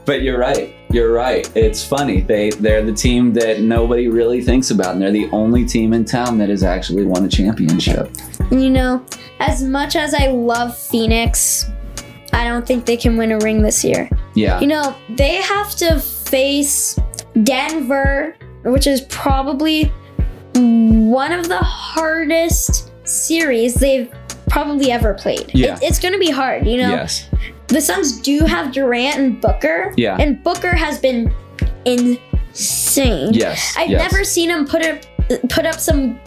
but 0.04 0.22
you're 0.22 0.38
right. 0.38 0.74
You're 0.90 1.12
right. 1.12 1.48
It's 1.56 1.84
funny. 1.84 2.20
They 2.22 2.50
they're 2.50 2.84
the 2.84 2.92
team 2.92 3.32
that 3.34 3.60
nobody 3.60 4.08
really 4.08 4.42
thinks 4.42 4.72
about, 4.72 4.94
and 4.94 5.02
they're 5.02 5.12
the 5.12 5.30
only 5.30 5.64
team 5.64 5.92
in 5.92 6.04
town 6.04 6.36
that 6.38 6.48
has 6.48 6.64
actually 6.64 7.04
won 7.04 7.24
a 7.24 7.28
championship. 7.28 8.10
You 8.50 8.70
know, 8.70 9.04
as 9.38 9.62
much 9.62 9.94
as 9.94 10.14
I 10.14 10.26
love 10.26 10.76
Phoenix, 10.76 11.70
I 12.32 12.44
don't 12.44 12.66
think 12.66 12.86
they 12.86 12.96
can 12.96 13.16
win 13.16 13.30
a 13.30 13.38
ring 13.38 13.62
this 13.62 13.84
year. 13.84 14.10
Yeah. 14.34 14.58
You 14.60 14.66
know, 14.66 14.96
they 15.10 15.36
have 15.36 15.76
to 15.76 16.00
face 16.00 16.98
Denver, 17.44 18.36
which 18.64 18.88
is 18.88 19.02
probably 19.02 19.92
one 20.54 21.32
of 21.32 21.48
the 21.48 21.58
hardest 21.58 22.89
series 23.10 23.74
they've 23.74 24.10
probably 24.48 24.90
ever 24.90 25.14
played. 25.14 25.50
Yeah. 25.54 25.76
It- 25.76 25.82
it's 25.82 25.98
going 25.98 26.12
to 26.12 26.18
be 26.18 26.30
hard, 26.30 26.66
you 26.66 26.76
know. 26.78 26.90
Yes. 26.90 27.28
The 27.68 27.80
Suns 27.80 28.20
do 28.20 28.40
have 28.40 28.72
Durant 28.72 29.16
and 29.18 29.40
Booker. 29.40 29.92
Yeah. 29.96 30.16
And 30.18 30.42
Booker 30.42 30.74
has 30.74 30.98
been 30.98 31.32
insane. 31.84 33.32
Yes. 33.32 33.74
I've 33.78 33.90
yes. 33.90 34.12
never 34.12 34.24
seen 34.24 34.50
him 34.50 34.66
put 34.66 34.84
up 34.84 35.02
put 35.48 35.66
up 35.66 35.76
some 35.76 36.18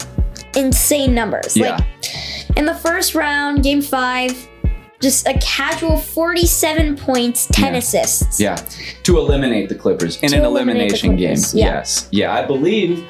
insane 0.56 1.14
numbers. 1.14 1.56
Yeah. 1.56 1.76
Like 1.76 2.56
in 2.56 2.64
the 2.64 2.74
first 2.74 3.14
round, 3.14 3.62
game 3.62 3.82
five, 3.82 4.48
just 5.00 5.26
a 5.28 5.34
casual 5.38 5.98
47 5.98 6.96
points, 6.96 7.46
10 7.52 7.72
Yeah. 7.72 7.78
assists. 7.78 8.40
Yeah, 8.40 8.56
to 9.02 9.18
eliminate 9.18 9.68
the 9.68 9.74
Clippers 9.74 10.16
in 10.22 10.30
To 10.30 10.36
an 10.38 10.44
elimination 10.44 11.16
game. 11.16 11.36
Yeah. 11.52 11.74
Yes, 11.74 12.08
yeah, 12.10 12.32
I 12.34 12.44
believe 12.46 13.04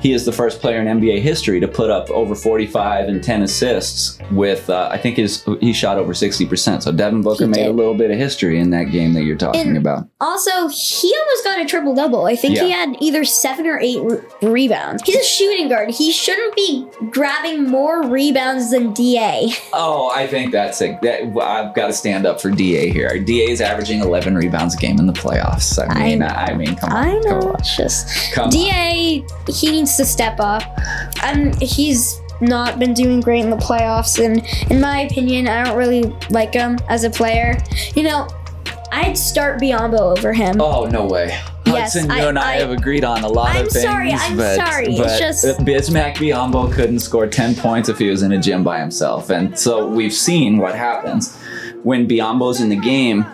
he 0.00 0.12
is 0.12 0.24
the 0.24 0.32
first 0.32 0.60
player 0.60 0.80
in 0.80 0.86
NBA 0.86 1.20
history 1.20 1.60
to 1.60 1.68
put 1.68 1.90
up 1.90 2.10
over 2.10 2.34
45 2.34 3.08
and 3.08 3.22
10 3.22 3.42
assists. 3.42 4.18
With 4.32 4.68
uh, 4.68 4.88
I 4.92 4.98
think 4.98 5.16
his 5.16 5.42
he 5.60 5.72
shot 5.72 5.96
over 5.96 6.12
60 6.12 6.44
percent. 6.46 6.82
So 6.82 6.92
Devin 6.92 7.22
Booker 7.22 7.46
made 7.46 7.66
a 7.66 7.72
little 7.72 7.94
bit 7.94 8.10
of 8.10 8.18
history 8.18 8.58
in 8.60 8.68
that 8.70 8.84
game 8.90 9.14
that 9.14 9.22
you're 9.22 9.36
talking 9.36 9.68
And- 9.68 9.76
about. 9.78 10.06
Also, 10.20 10.68
he 10.68 11.14
almost 11.18 11.44
got 11.44 11.60
a 11.60 11.64
triple 11.64 11.94
double. 11.94 12.26
I 12.26 12.36
think 12.36 12.58
he 12.58 12.70
had 12.70 12.96
either 13.00 13.24
seven 13.24 13.66
or 13.66 13.78
eight 13.80 14.00
re- 14.02 14.18
rebounds. 14.42 15.02
He's 15.04 15.16
a 15.16 15.24
shooting 15.24 15.68
guard. 15.68 15.90
He 15.90 16.10
shouldn't 16.12 16.54
be 16.56 16.86
grabbing 17.10 17.68
more 17.70 18.02
rebounds 18.06 18.70
than 18.70 18.92
DA. 18.92 19.48
Oh, 19.72 20.10
I 20.14 20.26
think 20.26 20.52
that's 20.52 20.80
it. 20.82 21.00
That, 21.02 21.27
I've 21.36 21.74
got 21.74 21.88
to 21.88 21.92
stand 21.92 22.26
up 22.26 22.40
for 22.40 22.50
Da 22.50 22.90
here. 22.90 23.08
Da 23.22 23.50
is 23.50 23.60
averaging 23.60 24.00
11 24.00 24.34
rebounds 24.36 24.74
a 24.74 24.78
game 24.78 24.98
in 24.98 25.06
the 25.06 25.12
playoffs. 25.12 25.78
I 25.78 25.86
I 25.92 26.04
mean, 26.08 26.18
know. 26.20 26.26
I, 26.26 26.54
mean, 26.54 26.74
come 26.76 26.90
on, 26.92 26.96
I 26.96 27.10
come 27.12 27.40
know. 27.40 27.48
on, 27.50 27.54
It's 27.60 27.76
just 27.76 28.32
come 28.32 28.44
on. 28.44 28.50
DA. 28.50 29.24
He 29.48 29.70
needs 29.70 29.96
to 29.96 30.04
step 30.04 30.36
up, 30.40 30.62
and 31.22 31.60
he's 31.60 32.20
not 32.40 32.78
been 32.78 32.94
doing 32.94 33.20
great 33.20 33.42
in 33.44 33.50
the 33.50 33.56
playoffs. 33.56 34.24
And 34.24 34.44
in 34.70 34.80
my 34.80 35.00
opinion, 35.00 35.48
I 35.48 35.64
don't 35.64 35.76
really 35.76 36.04
like 36.30 36.54
him 36.54 36.78
as 36.88 37.04
a 37.04 37.10
player. 37.10 37.56
You 37.94 38.04
know, 38.04 38.28
I'd 38.92 39.16
start 39.16 39.60
Biyombo 39.60 40.16
over 40.18 40.32
him. 40.32 40.60
Oh 40.60 40.86
no 40.86 41.06
way! 41.06 41.38
Yes, 41.66 41.94
Hudson, 41.94 42.10
you 42.10 42.16
I- 42.16 42.28
and 42.28 42.38
I, 42.38 42.52
I- 42.52 42.56
have 42.56 42.70
agreed 42.70 43.04
on 43.04 43.22
a 43.24 43.28
lot 43.28 43.56
of 43.56 43.68
things. 43.68 43.84
I'm 43.84 44.08
of 44.08 44.08
things. 44.08 44.18
sorry, 44.18 44.30
I'm 44.30 44.36
but, 44.36 44.56
sorry, 44.66 44.86
it's 44.88 44.98
But 44.98 45.18
just- 45.18 45.44
Bismack 45.60 46.14
Biyombo 46.16 46.72
couldn't 46.72 47.00
score 47.00 47.26
ten 47.26 47.54
points 47.54 47.88
if 47.88 47.98
he 47.98 48.08
was 48.08 48.22
in 48.22 48.32
a 48.32 48.38
gym 48.38 48.64
by 48.64 48.80
himself, 48.80 49.30
and 49.30 49.58
so 49.58 49.86
we've 49.86 50.12
seen 50.12 50.58
what 50.58 50.74
happens 50.74 51.36
when 51.82 52.08
Biyombo's 52.08 52.60
in 52.60 52.68
the 52.70 52.76
game. 52.76 53.26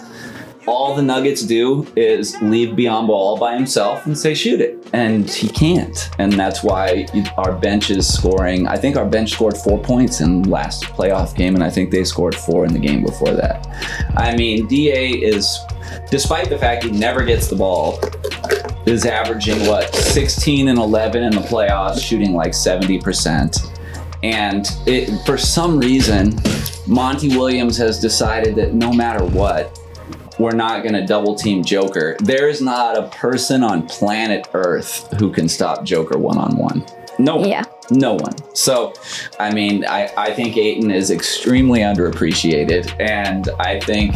All 0.66 0.94
the 0.94 1.02
Nuggets 1.02 1.42
do 1.42 1.86
is 1.94 2.40
leave 2.40 2.70
Biyombo 2.70 3.10
all 3.10 3.36
by 3.36 3.54
himself 3.54 4.06
and 4.06 4.16
say 4.16 4.32
shoot 4.32 4.62
it, 4.62 4.88
and 4.94 5.28
he 5.28 5.48
can't, 5.48 6.08
and 6.18 6.32
that's 6.32 6.62
why 6.62 7.06
our 7.36 7.52
bench 7.52 7.90
is 7.90 8.10
scoring. 8.10 8.66
I 8.66 8.76
think 8.76 8.96
our 8.96 9.04
bench 9.04 9.32
scored 9.32 9.58
four 9.58 9.78
points 9.78 10.22
in 10.22 10.44
last 10.44 10.84
playoff 10.84 11.36
game, 11.36 11.54
and 11.54 11.62
I 11.62 11.68
think 11.68 11.90
they 11.90 12.02
scored 12.02 12.34
four 12.34 12.64
in 12.64 12.72
the 12.72 12.78
game 12.78 13.04
before 13.04 13.32
that. 13.32 13.66
I 14.16 14.34
mean, 14.36 14.66
Da 14.66 15.22
is, 15.22 15.58
despite 16.10 16.48
the 16.48 16.56
fact 16.56 16.84
he 16.84 16.90
never 16.90 17.24
gets 17.24 17.48
the 17.48 17.56
ball, 17.56 18.00
is 18.86 19.04
averaging 19.04 19.66
what 19.66 19.94
16 19.94 20.68
and 20.68 20.78
11 20.78 21.22
in 21.22 21.32
the 21.32 21.40
playoffs, 21.40 22.02
shooting 22.02 22.32
like 22.32 22.52
70%. 22.52 23.70
And 24.22 24.66
it, 24.86 25.14
for 25.26 25.36
some 25.36 25.78
reason, 25.78 26.34
Monty 26.86 27.36
Williams 27.36 27.76
has 27.76 28.00
decided 28.00 28.54
that 28.56 28.72
no 28.72 28.90
matter 28.90 29.22
what, 29.22 29.78
we're 30.38 30.52
not 30.52 30.82
going 30.82 30.94
to 30.94 31.06
double 31.06 31.34
team 31.34 31.62
Joker. 31.62 32.16
There 32.20 32.48
is 32.48 32.60
not 32.60 32.98
a 32.98 33.08
person 33.08 33.62
on 33.62 33.86
planet 33.86 34.48
Earth 34.54 35.10
who 35.18 35.32
can 35.32 35.48
stop 35.48 35.84
Joker 35.84 36.18
one 36.18 36.38
on 36.38 36.56
one. 36.56 36.84
No. 37.18 37.44
Yeah. 37.44 37.64
No 37.90 38.14
one. 38.14 38.34
So, 38.54 38.94
I 39.38 39.52
mean, 39.52 39.84
I, 39.84 40.12
I 40.16 40.32
think 40.32 40.56
Ayton 40.56 40.90
is 40.90 41.10
extremely 41.10 41.80
underappreciated. 41.80 42.98
And 43.00 43.48
I 43.58 43.80
think 43.80 44.14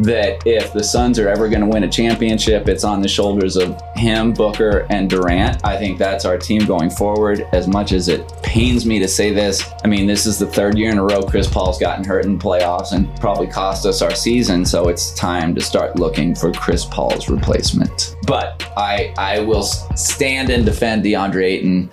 that 0.00 0.46
if 0.46 0.72
the 0.72 0.82
Suns 0.82 1.18
are 1.18 1.28
ever 1.28 1.48
going 1.48 1.60
to 1.60 1.66
win 1.66 1.84
a 1.84 1.88
championship, 1.88 2.68
it's 2.68 2.84
on 2.84 3.00
the 3.02 3.08
shoulders 3.08 3.56
of 3.56 3.80
him, 3.94 4.32
Booker, 4.32 4.86
and 4.90 5.10
Durant. 5.10 5.64
I 5.64 5.76
think 5.76 5.98
that's 5.98 6.24
our 6.24 6.38
team 6.38 6.64
going 6.64 6.90
forward. 6.90 7.46
As 7.52 7.66
much 7.68 7.92
as 7.92 8.08
it 8.08 8.30
pains 8.42 8.84
me 8.84 8.98
to 8.98 9.08
say 9.08 9.32
this. 9.32 9.64
I 9.82 9.88
mean, 9.88 10.06
this 10.06 10.26
is 10.26 10.38
the 10.38 10.46
third 10.46 10.76
year 10.76 10.90
in 10.90 10.98
a 10.98 11.04
row 11.04 11.22
Chris 11.22 11.48
Paul's 11.48 11.78
gotten 11.78 12.04
hurt 12.04 12.26
in 12.26 12.38
playoffs 12.38 12.92
and 12.92 13.08
probably 13.18 13.46
cost 13.46 13.86
us 13.86 14.02
our 14.02 14.14
season. 14.14 14.66
So 14.66 14.88
it's 14.88 15.14
time 15.14 15.54
to 15.54 15.60
start 15.62 15.96
looking 15.96 16.34
for 16.34 16.52
Chris 16.52 16.84
Paul's 16.84 17.30
replacement. 17.30 18.14
But 18.26 18.62
I 18.76 19.14
I 19.16 19.40
will 19.40 19.62
stand 19.62 20.50
and 20.50 20.66
defend 20.66 21.02
DeAndre 21.02 21.44
Ayton 21.44 21.90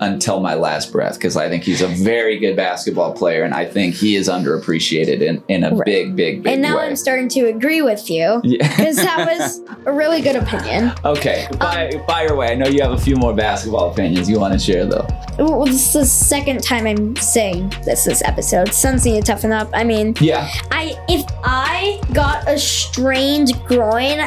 until 0.00 0.40
my 0.40 0.54
last 0.58 0.92
breath 0.92 1.14
because 1.14 1.36
I 1.36 1.48
think 1.48 1.64
he's 1.64 1.80
a 1.82 1.88
very 1.88 2.38
good 2.38 2.56
basketball 2.56 3.12
player 3.12 3.42
and 3.44 3.54
I 3.54 3.64
think 3.64 3.94
he 3.94 4.16
is 4.16 4.28
underappreciated 4.28 5.20
in, 5.22 5.42
in 5.48 5.64
a 5.64 5.70
Right. 5.74 5.84
big, 5.84 6.16
big, 6.16 6.42
big 6.42 6.52
And 6.52 6.62
now 6.62 6.78
way. 6.78 6.86
I'm 6.86 6.96
starting 6.96 7.28
to 7.30 7.46
agree 7.46 7.82
with 7.82 8.10
you 8.10 8.40
Yeah. 8.44 8.68
because 8.68 8.96
that 8.96 9.26
was 9.26 9.60
a 9.86 9.92
really 9.92 10.20
good 10.20 10.36
opinion. 10.36 10.92
Okay, 11.04 11.46
fire, 11.60 11.90
Um, 11.94 12.06
fire 12.06 12.32
away. 12.32 12.48
I 12.48 12.54
know 12.54 12.66
you 12.66 12.82
have 12.82 12.92
a 12.92 12.98
few 12.98 13.16
more 13.16 13.32
basketball 13.34 13.90
opinions 13.90 14.28
you 14.28 14.38
want 14.40 14.52
to 14.52 14.58
share, 14.58 14.84
though. 14.84 15.06
Well, 15.38 15.64
this 15.64 15.86
is 15.86 15.92
the 15.92 16.04
second 16.04 16.62
time 16.62 16.86
I'm 16.86 17.14
saying 17.16 17.72
this 17.84 18.04
this 18.04 18.22
episode. 18.24 18.72
Suns 18.74 19.04
need 19.04 19.24
to 19.24 19.32
toughen 19.32 19.52
up. 19.52 19.70
I 19.72 19.84
mean, 19.84 20.14
Yeah, 20.20 20.50
I 20.70 20.96
if 21.08 21.24
I 21.44 22.00
got 22.12 22.48
a 22.48 22.58
strained 22.58 23.52
groin, 23.66 24.20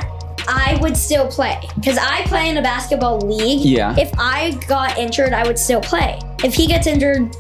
I 0.47 0.77
would 0.81 0.95
still 0.97 1.27
play 1.27 1.59
because 1.75 1.97
I 1.97 2.23
play 2.25 2.49
in 2.49 2.57
a 2.57 2.61
basketball 2.61 3.19
league. 3.19 3.61
yeah. 3.65 3.95
If 3.97 4.11
I 4.17 4.51
got 4.67 4.97
injured, 4.97 5.33
I 5.33 5.45
would 5.45 5.57
still 5.59 5.81
play. 5.81 6.19
If 6.43 6.53
he 6.53 6.67
gets 6.67 6.87
injured, 6.87 7.35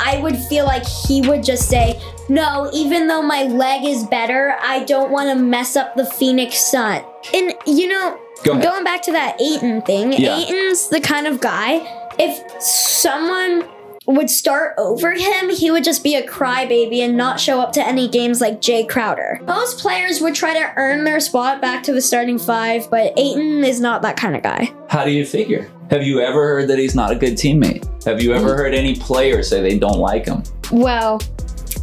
I 0.00 0.18
would 0.22 0.36
feel 0.36 0.64
like 0.66 0.86
he 0.86 1.22
would 1.26 1.42
just 1.42 1.68
say, 1.68 1.98
"No, 2.28 2.68
even 2.74 3.06
though 3.06 3.22
my 3.22 3.44
leg 3.44 3.84
is 3.84 4.04
better, 4.04 4.54
I 4.60 4.84
don't 4.84 5.10
want 5.10 5.30
to 5.30 5.34
mess 5.42 5.76
up 5.76 5.96
the 5.96 6.04
Phoenix 6.04 6.58
Sun." 6.70 7.02
And 7.32 7.54
you 7.66 7.88
know, 7.88 8.18
Go 8.44 8.58
going 8.60 8.84
back 8.84 9.02
to 9.02 9.12
that 9.12 9.40
Ayton 9.40 9.80
thing, 9.82 10.12
Yeah. 10.12 10.36
Ayton's 10.38 10.88
the 10.88 11.00
kind 11.00 11.26
of 11.26 11.40
guy. 11.40 11.80
If 12.18 12.42
someone 12.62 13.64
would 14.06 14.30
start 14.30 14.74
over 14.78 15.12
him, 15.12 15.50
he 15.50 15.70
would 15.70 15.84
just 15.84 16.02
be 16.04 16.14
a 16.14 16.26
crybaby 16.26 17.00
and 17.00 17.16
not 17.16 17.40
show 17.40 17.60
up 17.60 17.72
to 17.72 17.86
any 17.86 18.08
games 18.08 18.40
like 18.40 18.60
Jae 18.60 18.88
Crowder. 18.88 19.40
Most 19.46 19.80
players 19.80 20.20
would 20.20 20.34
try 20.34 20.54
to 20.54 20.72
earn 20.76 21.04
their 21.04 21.18
spot 21.20 21.60
back 21.60 21.82
to 21.84 21.92
the 21.92 22.00
starting 22.00 22.38
five, 22.38 22.88
but 22.90 23.12
Ayton 23.18 23.64
is 23.64 23.80
not 23.80 24.02
that 24.02 24.16
kind 24.16 24.36
of 24.36 24.42
guy. 24.42 24.72
How 24.88 25.04
do 25.04 25.10
you 25.10 25.26
figure? 25.26 25.70
Have 25.90 26.04
you 26.04 26.20
ever 26.20 26.46
heard 26.46 26.68
that 26.68 26.78
he's 26.78 26.94
not 26.94 27.10
a 27.10 27.14
good 27.16 27.34
teammate? 27.34 27.84
Have 28.04 28.22
you 28.22 28.32
ever 28.32 28.56
heard 28.56 28.74
any 28.74 28.94
player 28.94 29.42
say 29.42 29.60
they 29.60 29.78
don't 29.78 29.98
like 29.98 30.26
him? 30.26 30.42
Well, 30.70 31.20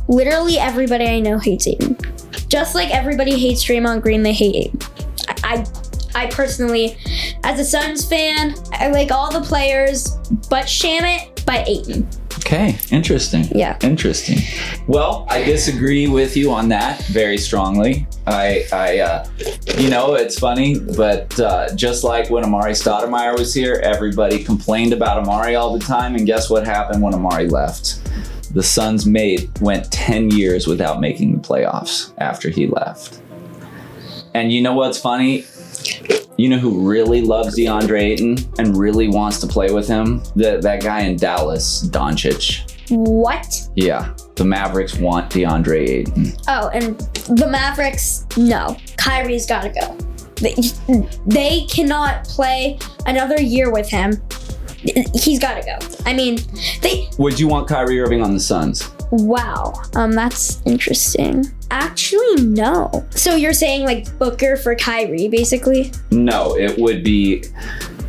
literally 0.07 0.57
everybody 0.57 1.05
I 1.05 1.19
know 1.19 1.37
hates 1.39 1.67
Ayton. 1.67 1.97
Just 2.47 2.75
like 2.75 2.89
everybody 2.93 3.37
hates 3.37 3.63
Draymond 3.63 4.01
Green, 4.01 4.23
they 4.23 4.33
hate 4.33 4.55
Ayton. 4.55 4.79
I, 5.27 5.65
I, 6.15 6.23
I 6.23 6.27
personally, 6.27 6.97
as 7.43 7.59
a 7.59 7.65
Suns 7.65 8.05
fan, 8.05 8.55
I 8.73 8.87
like 8.89 9.11
all 9.11 9.31
the 9.31 9.41
players, 9.41 10.17
but 10.49 10.65
Shamet, 10.65 11.32
but 11.45 11.67
Ayton. 11.67 12.07
Okay, 12.39 12.77
interesting. 12.91 13.45
Yeah. 13.55 13.77
Interesting. 13.81 14.39
Well, 14.87 15.25
I 15.29 15.43
disagree 15.43 16.07
with 16.07 16.35
you 16.35 16.51
on 16.51 16.69
that 16.69 17.01
very 17.05 17.37
strongly. 17.37 18.05
I, 18.27 18.65
I, 18.71 18.99
uh, 18.99 19.27
you 19.77 19.89
know, 19.89 20.15
it's 20.15 20.39
funny, 20.39 20.79
but 20.79 21.39
uh, 21.39 21.73
just 21.75 22.03
like 22.03 22.29
when 22.29 22.43
Amar'e 22.43 22.71
Stoudemire 22.71 23.37
was 23.37 23.53
here, 23.53 23.79
everybody 23.83 24.43
complained 24.43 24.93
about 24.93 25.23
Amar'e 25.23 25.59
all 25.59 25.77
the 25.77 25.83
time, 25.83 26.15
and 26.15 26.25
guess 26.25 26.49
what 26.49 26.65
happened 26.65 27.01
when 27.01 27.13
Amar'e 27.13 27.49
left? 27.49 27.99
The 28.53 28.63
Suns 28.63 29.05
made 29.05 29.49
went 29.61 29.91
10 29.91 30.29
years 30.31 30.67
without 30.67 30.99
making 30.99 31.33
the 31.33 31.39
playoffs 31.39 32.13
after 32.19 32.49
he 32.49 32.67
left. 32.67 33.19
And 34.33 34.51
you 34.51 34.61
know 34.61 34.73
what's 34.73 34.99
funny? 34.99 35.45
You 36.37 36.49
know 36.49 36.57
who 36.57 36.89
really 36.89 37.21
loves 37.21 37.55
DeAndre 37.57 38.01
Ayton 38.01 38.37
and 38.57 38.75
really 38.75 39.07
wants 39.07 39.39
to 39.41 39.47
play 39.47 39.71
with 39.71 39.87
him? 39.87 40.23
The, 40.35 40.57
that 40.61 40.81
guy 40.81 41.01
in 41.01 41.15
Dallas, 41.15 41.83
Doncic. 41.87 42.71
What? 42.89 43.69
Yeah, 43.75 44.15
the 44.35 44.43
Mavericks 44.43 44.97
want 44.97 45.31
DeAndre 45.31 45.87
Ayton. 45.87 46.33
Oh, 46.47 46.69
and 46.69 46.99
the 47.37 47.47
Mavericks, 47.47 48.25
no. 48.35 48.75
Kyrie's 48.97 49.45
gotta 49.45 49.69
go. 49.69 49.95
They, 50.35 50.55
they 51.27 51.65
cannot 51.67 52.25
play 52.25 52.79
another 53.05 53.39
year 53.39 53.71
with 53.71 53.87
him. 53.87 54.19
He's 55.13 55.39
gotta 55.39 55.63
go. 55.63 55.77
I 56.05 56.13
mean, 56.13 56.39
they 56.81 57.09
Would 57.19 57.39
you 57.39 57.47
want 57.47 57.67
Kyrie 57.67 58.01
Irving 58.01 58.21
on 58.23 58.33
the 58.33 58.39
Suns? 58.39 58.91
Wow. 59.15 59.73
Um, 59.95 60.11
that's 60.13 60.59
interesting. 60.65 61.45
Actually, 61.69 62.43
no. 62.45 63.05
So 63.11 63.35
you're 63.35 63.53
saying 63.53 63.85
like 63.85 64.17
Booker 64.17 64.57
for 64.57 64.73
Kyrie, 64.75 65.27
basically? 65.27 65.91
No, 66.09 66.57
it 66.57 66.77
would 66.79 67.03
be. 67.03 67.43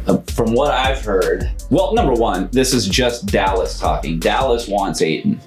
uh, 0.07 0.17
From 0.35 0.55
what 0.55 0.71
I've 0.71 1.05
heard, 1.05 1.51
well, 1.71 1.95
number 1.95 2.15
one, 2.15 2.49
this 2.53 2.73
is 2.73 2.87
just 2.89 3.27
Dallas 3.27 3.79
talking. 3.79 4.19
Dallas 4.19 4.67
wants 4.67 5.03
Ayton, 5.03 5.39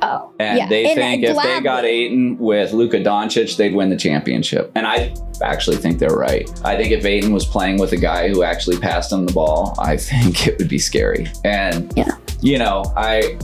Oh, 0.00 0.32
and 0.38 0.56
yeah. 0.58 0.68
they 0.68 0.94
think 0.94 1.22
if 1.24 1.36
they 1.42 1.60
got. 1.60 1.84
Ayton 1.84 2.38
with 2.38 2.72
Luka 2.72 2.98
Doncic, 3.00 3.56
they'd 3.58 3.74
win 3.74 3.90
the 3.90 3.96
championship. 3.96 4.72
And 4.74 4.86
I 4.86 5.14
actually 5.42 5.76
think 5.76 5.98
they're 5.98 6.10
right. 6.16 6.48
I 6.64 6.76
think 6.76 6.92
if 6.92 7.04
Ayton 7.04 7.32
was 7.32 7.44
playing 7.44 7.78
with 7.78 7.92
a 7.92 7.96
guy 7.98 8.28
who 8.28 8.42
actually 8.42 8.78
passed 8.78 9.12
him 9.12 9.26
the 9.26 9.32
ball, 9.34 9.74
I 9.78 9.96
think 10.10 10.46
it 10.46 10.58
would 10.58 10.68
be 10.68 10.78
scary. 10.78 11.26
And 11.44 11.92
Yeah. 11.94 12.12
you 12.40 12.58
know, 12.58 12.84
I. 12.96 13.36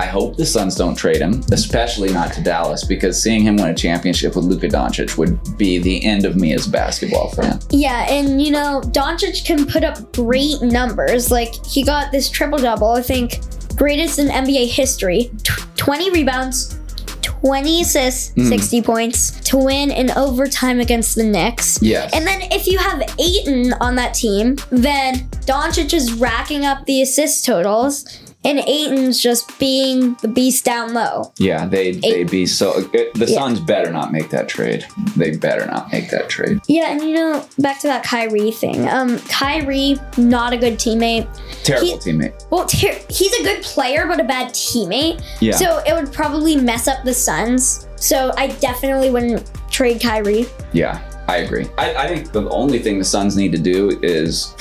I 0.00 0.06
hope 0.06 0.36
the 0.38 0.46
Suns 0.46 0.76
don't 0.76 0.94
trade 0.94 1.18
him, 1.20 1.42
especially 1.52 2.10
not 2.10 2.32
to 2.32 2.42
Dallas, 2.42 2.84
because 2.84 3.22
seeing 3.22 3.42
him 3.42 3.56
win 3.56 3.68
a 3.68 3.74
championship 3.74 4.34
with 4.34 4.46
Luka 4.46 4.66
Doncic 4.68 5.18
would 5.18 5.38
be 5.58 5.76
the 5.78 6.02
end 6.06 6.24
of 6.24 6.36
me 6.36 6.54
as 6.54 6.66
a 6.66 6.70
basketball 6.70 7.28
fan. 7.32 7.60
Yeah, 7.70 8.06
and 8.10 8.40
you 8.40 8.50
know, 8.50 8.80
Doncic 8.86 9.44
can 9.44 9.66
put 9.66 9.84
up 9.84 10.10
great 10.14 10.62
numbers. 10.62 11.30
Like 11.30 11.52
he 11.66 11.82
got 11.84 12.12
this 12.12 12.30
triple 12.30 12.58
double, 12.58 12.92
I 12.92 13.02
think, 13.02 13.40
greatest 13.76 14.18
in 14.18 14.28
NBA 14.28 14.68
history. 14.70 15.30
Tw 15.42 15.66
20 15.76 16.10
rebounds, 16.12 16.78
20 17.20 17.82
assists, 17.82 18.32
Mm. 18.36 18.48
60 18.48 18.82
points 18.82 19.30
to 19.50 19.58
win 19.58 19.90
in 19.90 20.10
overtime 20.12 20.80
against 20.80 21.14
the 21.14 21.24
Knicks. 21.24 21.78
Yes. 21.82 22.10
And 22.14 22.26
then 22.26 22.40
if 22.50 22.66
you 22.66 22.78
have 22.78 23.02
Ayton 23.18 23.74
on 23.80 23.96
that 23.96 24.14
team, 24.14 24.56
then 24.70 25.28
Doncic 25.46 25.92
is 25.92 26.12
racking 26.14 26.64
up 26.64 26.86
the 26.86 27.02
assist 27.02 27.44
totals, 27.44 28.04
and 28.44 28.58
Ayton's 28.60 29.20
just 29.20 29.58
being 29.58 30.14
the 30.22 30.28
beast 30.28 30.64
down 30.64 30.94
low. 30.94 31.32
Yeah, 31.38 31.66
they 31.66 31.92
they'd 31.92 32.30
be 32.30 32.46
so. 32.46 32.78
It, 32.92 33.12
the 33.14 33.26
Yeah. 33.26 33.38
Suns 33.38 33.60
better 33.60 33.90
not 33.92 34.12
make 34.12 34.30
that 34.30 34.48
trade. 34.48 34.86
They 35.16 35.36
better 35.36 35.66
not 35.66 35.92
make 35.92 36.10
that 36.10 36.28
trade. 36.30 36.60
Yeah, 36.66 36.90
and 36.90 37.02
you 37.02 37.14
know, 37.14 37.44
back 37.58 37.80
to 37.80 37.86
that 37.88 38.02
Kyrie 38.04 38.50
thing. 38.50 38.88
Um, 38.88 39.18
Kyrie, 39.28 39.96
not 40.16 40.52
a 40.52 40.56
good 40.56 40.74
teammate. 40.78 41.28
Terrible 41.64 41.86
He- 42.00 42.12
teammate. 42.12 42.32
Well, 42.50 42.64
ter- 42.66 42.98
he's 43.10 43.32
a 43.34 43.42
good 43.42 43.62
player, 43.62 44.06
but 44.06 44.18
a 44.20 44.24
bad 44.24 44.50
teammate. 44.54 45.22
Yeah. 45.40 45.56
So 45.56 45.82
it 45.86 45.92
would 45.92 46.12
probably 46.12 46.56
mess 46.56 46.88
up 46.88 47.04
the 47.04 47.12
Suns. 47.14 47.86
So 47.96 48.32
I 48.38 48.46
definitely 48.46 49.10
wouldn't 49.10 49.50
trade 49.70 50.00
Kyrie. 50.00 50.46
yeah, 50.72 51.00
I 51.28 51.36
agree. 51.38 51.68
I, 51.76 51.94
I 51.94 52.08
think 52.08 52.32
the 52.32 52.48
only 52.48 52.78
thing 52.78 52.98
the 52.98 53.04
Suns 53.04 53.36
need 53.36 53.52
to 53.52 53.58
do 53.58 54.00
is 54.02 54.54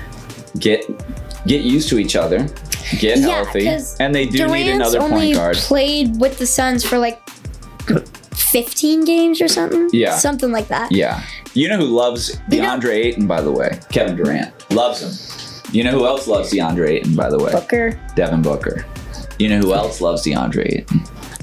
get 0.58 0.84
get 1.46 1.62
used 1.62 1.88
to 1.90 1.98
each 1.98 2.16
other, 2.16 2.46
get 2.98 3.18
Yeah, 3.18 3.44
healthy, 3.44 3.68
and 4.00 4.14
they 4.14 4.24
do 4.26 4.46
need 4.46 4.64
Durant's 4.64 4.70
another 4.94 5.00
only 5.00 5.26
point 5.26 5.36
guard. 5.36 5.56
played 5.56 6.20
with 6.20 6.38
the 6.38 6.46
Suns 6.46 6.84
for 6.84 6.98
like 6.98 7.20
15 8.34 9.04
games 9.04 9.40
or 9.40 9.48
something. 9.48 9.88
Yeah. 9.92 10.16
Something 10.16 10.52
like 10.52 10.68
that. 10.68 10.92
Yeah. 10.92 11.22
You 11.54 11.68
know 11.68 11.76
who 11.78 11.86
loves 11.86 12.38
You 12.50 12.62
know- 12.62 12.68
DeAndre 12.78 12.94
Ayton, 13.04 13.26
by 13.26 13.40
the 13.40 13.50
way? 13.52 13.78
Kevin 13.90 14.16
Durant 14.16 14.52
loves 14.70 15.02
him. 15.02 15.72
You 15.74 15.84
know 15.84 15.90
who 15.92 16.06
else 16.06 16.26
loves 16.28 16.50
DeAndre 16.52 16.88
Ayton, 16.90 17.14
by 17.14 17.30
the 17.30 17.38
way? 17.38 17.52
Booker, 17.52 17.98
Devin 18.14 18.42
Booker. 18.42 18.84
You 19.38 19.48
know 19.48 19.58
who 19.58 19.72
else 19.74 20.00
loves 20.00 20.22
DeAndre 20.24 20.66
Ayton? 20.80 21.02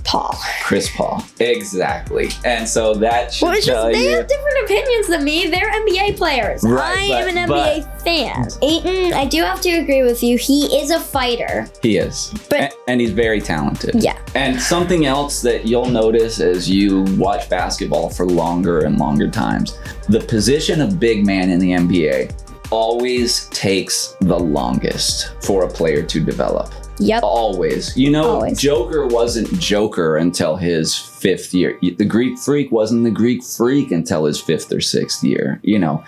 Paul. 0.10 0.36
Chris 0.64 0.90
Paul. 0.96 1.24
Exactly. 1.40 2.30
And 2.44 2.68
so 2.68 2.96
that 2.96 3.32
should 3.32 3.46
Well, 3.46 3.56
it's 3.56 3.68
tell 3.68 3.90
just 3.92 4.00
they 4.00 4.10
you. 4.10 4.18
have 4.18 4.28
different 4.28 4.58
opinions 4.64 5.08
than 5.08 5.24
me. 5.24 5.48
They're 5.48 5.70
NBA 5.72 6.18
players. 6.18 6.64
Right, 6.64 7.12
I 7.12 7.24
but- 7.26 7.28
am 7.28 7.38
an 7.38 7.50
NBA 7.50 8.02
fan. 8.04 8.48
Ayton, 8.64 9.14
I 9.14 9.26
do 9.26 9.44
have 9.44 9.62
to 9.62 9.70
agree 9.70 10.02
with 10.02 10.24
you. 10.24 10.38
He 10.38 10.66
is 10.82 10.90
a 10.90 11.00
fighter. 11.00 11.68
He 11.84 11.98
is. 11.98 12.34
But- 12.50 12.60
and, 12.60 12.74
and 12.88 13.02
he's 13.02 13.12
very 13.12 13.40
talented. 13.40 13.96
Yeah. 14.04 14.18
And 14.34 14.60
something 14.60 15.06
else 15.06 15.42
that 15.44 15.68
you'll 15.68 15.86
notice 15.86 16.40
as 16.40 16.68
you 16.68 17.04
watch 17.18 17.48
basketball 17.50 18.10
for 18.10 18.26
longer 18.26 18.80
and 18.80 18.98
longer 18.98 19.30
times 19.30 19.78
the 20.10 20.20
position 20.22 20.82
of 20.82 21.00
big 21.00 21.24
man 21.24 21.52
in 21.52 21.60
the 21.60 21.72
NBA 21.74 22.32
always 22.72 23.48
takes 23.50 24.16
the 24.22 24.38
longest 24.40 25.34
for 25.44 25.64
a 25.64 25.68
player 25.68 26.02
to 26.04 26.20
develop. 26.20 26.72
Yep. 27.00 27.24
Always. 27.24 27.96
You 27.98 28.10
know, 28.12 28.30
Always. 28.36 28.60
Joker 28.60 29.08
wasn't 29.08 29.52
Joker 29.60 30.18
until 30.18 30.56
his 30.56 30.96
fifth 30.96 31.54
year. 31.54 31.78
The 31.82 32.06
Greek 32.06 32.38
Freak 32.38 32.72
wasn't 32.72 33.04
the 33.04 33.12
Greek 33.12 33.44
Freak 33.44 33.92
until 33.92 34.26
his 34.26 34.40
fifth 34.40 34.72
or 34.72 34.82
sixth 34.82 35.24
year. 35.24 35.60
You 35.64 35.80
know, 35.80 36.04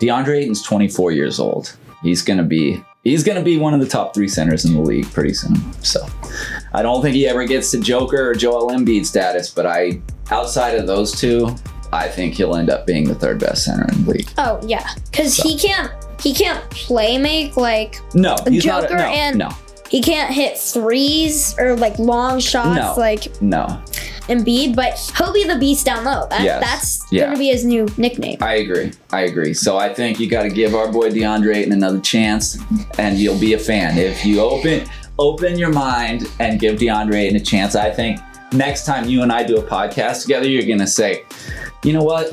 DeAndre 0.00 0.38
Ayton's 0.42 0.62
24 0.62 1.12
years 1.12 1.40
old. 1.40 1.76
He's 2.02 2.22
gonna 2.22 2.42
be 2.44 2.82
he's 3.04 3.24
gonna 3.24 3.42
be 3.42 3.56
one 3.58 3.72
of 3.74 3.80
the 3.80 3.86
top 3.86 4.14
three 4.14 4.28
centers 4.28 4.64
in 4.64 4.74
the 4.74 4.80
league 4.80 5.10
pretty 5.12 5.32
soon. 5.34 5.56
So 5.82 6.06
I 6.74 6.82
don't 6.82 7.02
think 7.02 7.14
he 7.14 7.26
ever 7.26 7.46
gets 7.46 7.70
to 7.70 7.80
Joker 7.80 8.30
or 8.30 8.34
Joel 8.34 8.70
Embiid 8.70 9.06
status, 9.06 9.50
but 9.50 9.64
I 9.66 10.00
outside 10.30 10.76
of 10.76 10.86
those 10.86 11.18
two, 11.18 11.54
I 11.92 12.08
think 12.08 12.34
he'll 12.34 12.56
end 12.56 12.68
up 12.68 12.86
being 12.86 13.04
the 13.08 13.14
third 13.14 13.38
best 13.40 13.64
center 13.64 13.86
in 13.92 14.04
the 14.04 14.10
league. 14.10 14.28
Oh 14.38 14.60
yeah, 14.66 14.88
because 15.10 15.36
he 15.36 15.56
can't 15.56 15.90
he 16.20 16.34
can't 16.34 16.68
play 16.70 17.16
make 17.18 17.56
like 17.56 18.00
No, 18.14 18.36
he's 18.46 18.64
not. 18.66 18.82
Joker 18.82 18.94
A, 18.96 18.98
no, 18.98 19.04
and- 19.06 19.38
no. 19.38 19.50
He 19.88 20.00
can't 20.02 20.32
hit 20.32 20.58
threes 20.58 21.54
or 21.58 21.76
like 21.76 21.98
long 21.98 22.40
shots 22.40 22.76
No. 22.78 22.94
like 22.96 23.40
No, 23.42 23.80
Embiid, 24.28 24.74
but 24.74 24.98
he'll 25.16 25.32
be 25.32 25.44
the 25.44 25.56
beast 25.58 25.86
down 25.86 26.04
low. 26.04 26.26
That, 26.28 26.42
Yes. 26.42 26.60
That's 26.60 27.06
Yeah. 27.12 27.26
gonna 27.26 27.38
be 27.38 27.48
his 27.48 27.64
new 27.64 27.86
nickname. 27.96 28.38
I 28.40 28.54
agree. 28.56 28.92
I 29.12 29.22
agree. 29.22 29.54
So 29.54 29.76
I 29.76 29.92
think 29.92 30.18
you 30.18 30.28
got 30.28 30.42
to 30.42 30.48
give 30.50 30.74
our 30.74 30.88
boy 30.88 31.10
DeAndre 31.10 31.54
Ayton 31.56 31.72
another 31.72 32.00
chance, 32.00 32.58
and 32.98 33.16
you'll 33.18 33.38
be 33.38 33.54
a 33.54 33.58
fan 33.58 33.96
if 33.98 34.24
you 34.26 34.40
open 34.40 34.82
open 35.18 35.58
your 35.58 35.70
mind 35.72 36.28
and 36.40 36.60
give 36.60 36.78
DeAndre 36.78 37.14
Ayton 37.14 37.36
a 37.36 37.40
chance. 37.40 37.74
I 37.74 37.90
think 37.90 38.18
next 38.52 38.84
time 38.84 39.08
you 39.08 39.22
and 39.22 39.32
I 39.32 39.44
do 39.44 39.56
a 39.56 39.62
podcast 39.62 40.22
together, 40.22 40.46
you're 40.46 40.64
gonna 40.66 40.86
say, 40.86 41.22
you 41.86 41.92
know 41.92 42.02
what? 42.02 42.32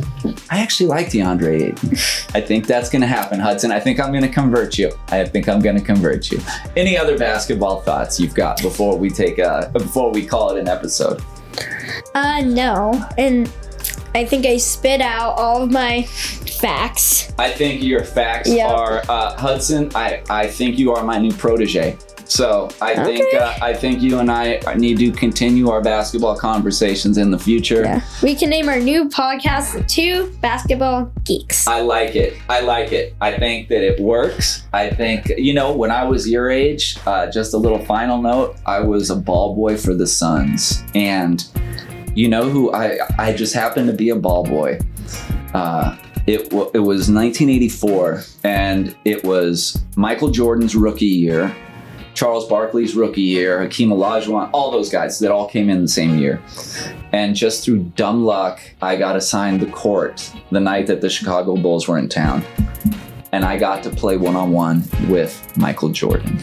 I 0.49 0.59
actually 0.59 0.87
like 0.87 1.07
DeAndre 1.07 1.61
Ayton. 1.61 1.89
I 2.33 2.41
think 2.41 2.65
that's 2.65 2.89
gonna 2.89 3.07
happen, 3.07 3.39
Hudson. 3.39 3.71
I 3.71 3.79
think 3.79 3.99
I'm 3.99 4.11
gonna 4.11 4.27
convert 4.27 4.77
you. 4.77 4.91
I 5.09 5.23
think 5.25 5.47
I'm 5.47 5.59
gonna 5.61 5.79
convert 5.81 6.31
you. 6.31 6.39
Any 6.75 6.97
other 6.97 7.17
basketball 7.17 7.81
thoughts 7.81 8.19
you've 8.19 8.33
got 8.33 8.61
before 8.61 8.97
we 8.97 9.09
take 9.09 9.37
a 9.37 9.69
before 9.71 10.11
we 10.11 10.25
call 10.25 10.55
it 10.55 10.59
an 10.59 10.67
episode? 10.67 11.21
Uh, 12.15 12.41
no, 12.41 12.93
and 13.17 13.51
I 14.15 14.25
think 14.25 14.45
I 14.45 14.57
spit 14.57 15.01
out 15.01 15.37
all 15.37 15.61
of 15.63 15.71
my 15.71 16.03
facts. 16.03 17.31
I 17.37 17.51
think 17.51 17.83
your 17.83 18.03
facts 18.03 18.49
Yeah. 18.49 18.71
are 18.71 19.03
uh, 19.09 19.35
Hudson. 19.35 19.91
I, 19.95 20.23
I 20.29 20.47
think 20.47 20.77
you 20.79 20.93
are 20.93 21.03
my 21.03 21.17
new 21.17 21.33
protege. 21.33 21.97
So 22.25 22.69
I 22.81 22.95
think 23.03 23.33
uh, 23.35 23.55
I 23.61 23.73
think 23.73 24.01
you 24.01 24.19
and 24.19 24.31
I 24.31 24.59
need 24.75 24.97
to 24.99 25.11
continue 25.11 25.69
our 25.69 25.81
basketball 25.81 26.35
conversations 26.37 27.17
in 27.17 27.31
the 27.31 27.37
future. 27.39 27.81
Yeah, 27.83 28.01
we 28.21 28.35
can 28.35 28.49
name 28.49 28.69
our 28.69 28.79
new 28.79 29.09
podcast 29.09 29.73
the 29.73 29.83
Two 29.83 30.35
Basketball 30.41 31.11
Geeks. 31.25 31.67
I 31.67 31.81
like 31.81 32.15
it. 32.15 32.37
I 32.49 32.61
like 32.61 32.91
it. 32.91 33.15
I 33.21 33.37
think 33.37 33.67
that 33.69 33.83
it 33.85 33.99
works. 33.99 34.65
I 34.73 34.89
think 34.89 35.31
you 35.37 35.53
know 35.53 35.73
when 35.73 35.91
I 35.91 36.03
was 36.05 36.27
your 36.29 36.49
age. 36.49 36.97
Uh, 37.05 37.29
just 37.29 37.53
a 37.53 37.57
little 37.57 37.83
final 37.85 38.21
note. 38.21 38.55
I 38.65 38.79
was 38.79 39.09
a 39.09 39.15
ball 39.15 39.55
boy 39.55 39.77
for 39.77 39.93
the 39.93 40.07
Suns, 40.07 40.83
and 40.95 41.45
you 42.15 42.27
know 42.29 42.49
who 42.49 42.71
I 42.73 42.97
I 43.17 43.33
just 43.33 43.53
happened 43.53 43.87
to 43.87 43.93
be 43.93 44.09
a 44.09 44.15
ball 44.15 44.43
boy. 44.43 44.79
Uh, 45.53 45.97
it 46.25 46.51
wa- 46.53 46.69
it 46.73 46.79
was 46.79 47.09
1984, 47.09 48.23
and 48.43 48.95
it 49.05 49.23
was 49.23 49.83
Michael 49.95 50.29
Jordan's 50.31 50.75
rookie 50.75 51.05
year. 51.05 51.53
Charles 52.23 52.47
Barkley's 52.47 52.95
rookie 52.95 53.19
year, 53.21 53.59
Hakeem 53.59 53.89
Olajuwon, 53.89 54.49
all 54.53 54.71
those 54.71 54.89
guys 54.89 55.19
that 55.19 55.29
all 55.29 55.45
came 55.45 55.69
in 55.69 55.81
the 55.81 55.89
same 55.89 56.17
year. 56.17 56.41
And 57.11 57.35
just 57.35 57.65
through 57.65 57.79
dumb 57.97 58.23
luck, 58.23 58.61
I 58.81 58.95
got 58.95 59.17
assigned 59.17 59.59
the 59.59 59.65
court 59.65 60.31
the 60.49 60.61
night 60.61 60.87
that 60.87 61.01
the 61.01 61.09
Chicago 61.09 61.57
Bulls 61.57 61.85
were 61.85 61.97
in 61.97 62.07
town. 62.07 62.45
And 63.33 63.43
I 63.43 63.57
got 63.59 63.83
to 63.83 63.89
play 63.89 64.15
one 64.15 64.37
on 64.37 64.53
one 64.53 64.85
with 65.09 65.37
Michael 65.57 65.89
Jordan. 65.89 66.39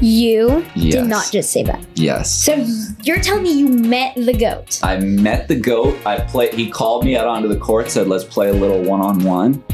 You 0.00 0.64
Yes. 0.76 0.94
did 0.94 1.06
not 1.08 1.28
just 1.32 1.50
say 1.50 1.64
that. 1.64 1.84
Yes. 1.96 2.30
So 2.32 2.64
you're 3.02 3.18
telling 3.20 3.42
me 3.42 3.52
you 3.52 3.66
met 3.66 4.14
the 4.14 4.32
goat? 4.32 4.78
I 4.84 4.98
met 4.98 5.48
the 5.48 5.56
GOAT. 5.56 5.98
I 6.06 6.20
played 6.20 6.54
he 6.54 6.70
called 6.70 7.04
me 7.04 7.16
out 7.16 7.26
onto 7.26 7.48
the 7.48 7.58
court, 7.58 7.90
said, 7.90 8.06
let's 8.06 8.22
play 8.22 8.48
a 8.50 8.52
little 8.52 8.84
one 8.84 9.00
on 9.00 9.24
one. 9.24 9.64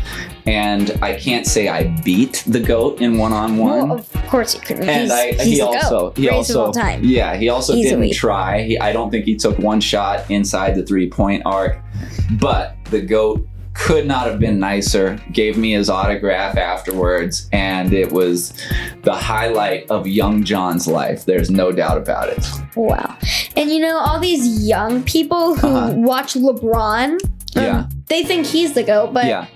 And 0.47 0.97
I 1.03 1.17
can't 1.17 1.45
say 1.47 1.69
I 1.69 1.85
beat 2.05 2.45
the 2.47 2.61
GOAT 2.61 3.01
in 3.01 3.19
one 3.19 3.33
on 3.33 3.57
one. 3.57 3.91
Of 3.91 4.13
course 4.29 4.55
you 4.55 4.61
couldn't. 4.61 4.89
and 4.89 5.03
he's, 5.03 5.11
I, 5.11 5.33
he's 5.33 5.43
he 5.57 5.61
also 5.61 6.01
goat. 6.11 6.17
he 6.17 6.29
also 6.29 6.73
yeah 7.03 7.35
he 7.37 7.49
also 7.49 7.75
Easily. 7.75 8.07
didn't 8.09 8.17
try. 8.17 8.63
He, 8.63 8.79
I 8.79 8.93
don't 8.93 9.11
think 9.11 9.25
he 9.25 9.35
took 9.35 9.59
one 9.59 9.81
shot 9.81 10.31
inside 10.31 10.75
the 10.77 10.85
three 10.85 11.09
point 11.11 11.43
arc, 11.45 11.79
but 12.39 12.77
the 12.91 13.01
goat 13.01 13.45
could 13.75 14.07
not 14.07 14.27
have 14.27 14.39
been 14.41 14.59
nicer. 14.59 15.19
Gave 15.33 15.59
me 15.59 15.73
his 15.73 15.91
autograph 15.91 16.57
afterwards, 16.57 17.47
and 17.53 17.93
it 17.93 18.11
was 18.13 18.55
the 19.03 19.13
highlight 19.15 19.91
of 19.91 20.07
young 20.07 20.45
John's 20.45 20.87
life. 20.87 21.27
There's 21.27 21.51
no 21.51 21.73
doubt 21.73 21.99
about 21.99 22.29
it. 22.31 22.47
Wow. 22.75 23.19
And 23.57 23.71
you 23.71 23.81
know, 23.81 23.99
all 23.99 24.19
these 24.21 24.67
young 24.67 25.03
people 25.03 25.57
who 25.57 25.67
Uh-huh. 25.69 25.93
watch 25.97 26.35
LeBron, 26.35 27.11
um, 27.13 27.19
Yeah. 27.55 27.87
they 28.07 28.23
think 28.23 28.47
he's 28.47 28.73
the 28.73 28.83
GOAT, 28.83 29.13
but 29.13 29.27
yeah, 29.27 29.47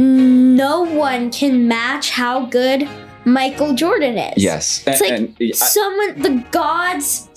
no 0.00 0.82
one 0.82 1.30
can 1.30 1.68
match 1.68 2.10
how 2.10 2.46
good 2.46 2.88
Michael 3.26 3.74
Jordan 3.74 4.16
is. 4.16 4.42
yes, 4.42 4.82
It's 4.86 5.00
and, 5.02 5.10
like 5.10 5.20
and 5.40 5.52
I- 5.52 5.54
someone, 5.54 6.22
the 6.22 6.44
gods 6.50 7.28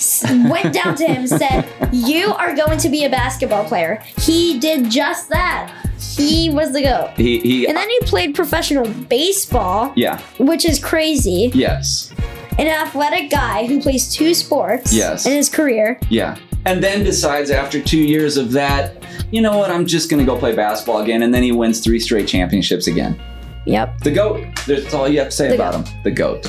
went 0.50 0.74
down 0.74 0.96
to 0.96 1.06
him 1.06 1.18
and 1.18 1.30
said, 1.30 1.68
You 1.92 2.34
are 2.34 2.56
going 2.56 2.78
to 2.80 2.90
be 2.90 3.04
a 3.04 3.10
basketball 3.10 3.66
player. 3.66 4.02
He 4.18 4.60
did 4.60 4.90
just 4.90 5.30
that. 5.30 5.78
He 6.16 6.50
was 6.50 6.72
the 6.74 6.82
GOAT. 6.84 7.12
he 7.18 7.40
he 7.40 7.68
And 7.68 7.76
then 7.78 7.90
he 7.90 8.00
played 8.02 8.34
professional 8.36 8.86
baseball, 9.10 9.92
yeah 9.96 10.22
which 10.38 10.64
is 10.66 10.80
crazy. 10.84 11.52
yes 11.54 12.14
An 12.60 12.68
athletic 12.68 13.32
guy 13.32 13.66
who 13.66 13.82
plays 13.82 14.14
two 14.14 14.34
sports 14.34 14.94
Yes. 14.94 15.26
in 15.26 15.34
his 15.34 15.50
career. 15.50 16.00
Yeah. 16.10 16.38
And 16.66 16.84
then 16.84 17.04
decides 17.04 17.50
after 17.50 17.82
two 17.82 17.98
years 17.98 18.38
of 18.38 18.52
that, 18.54 19.04
you 19.32 19.42
know 19.42 19.58
what, 19.58 19.70
I'm 19.72 19.86
just 19.86 20.10
going 20.10 20.20
to 20.20 20.26
go 20.32 20.38
play 20.38 20.56
basketball 20.56 21.02
again. 21.02 21.24
And 21.24 21.34
then 21.34 21.44
he 21.44 21.52
wins 21.52 21.80
three 21.82 22.00
straight 22.00 22.28
championships 22.28 22.88
again. 22.88 23.20
Yep. 23.66 24.00
The 24.02 24.12
GOAT. 24.12 24.46
That's 24.68 24.94
all 24.94 25.08
you 25.08 25.20
have 25.20 25.30
to 25.30 25.36
say 25.36 25.48
The 25.50 25.56
about 25.56 25.74
GOAT. 25.74 25.88
him. 25.88 26.04
The 26.04 26.12
GOAT. 26.12 26.46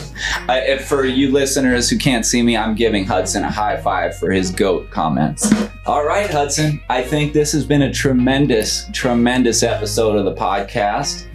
Uh, 0.49 0.53
if 0.67 0.87
for 0.87 1.05
you 1.05 1.31
listeners 1.33 1.89
who 1.89 1.97
can't 1.97 2.27
see 2.27 2.43
me, 2.43 2.57
I'm 2.57 2.75
giving 2.75 3.05
Hudson 3.05 3.45
a 3.45 3.51
high 3.51 3.77
five 3.81 4.17
for 4.19 4.31
his 4.33 4.51
GOAT 4.51 4.91
comments. 4.91 5.51
All 5.87 6.05
right, 6.05 6.29
Hudson. 6.29 6.83
I 6.91 7.03
think 7.03 7.33
this 7.33 7.53
has 7.53 7.65
been 7.65 7.83
a 7.83 7.93
tremendous, 7.93 8.87
tremendous 8.93 9.63
episode 9.63 10.17
of 10.17 10.25
the 10.25 10.35
podcast. 10.35 11.27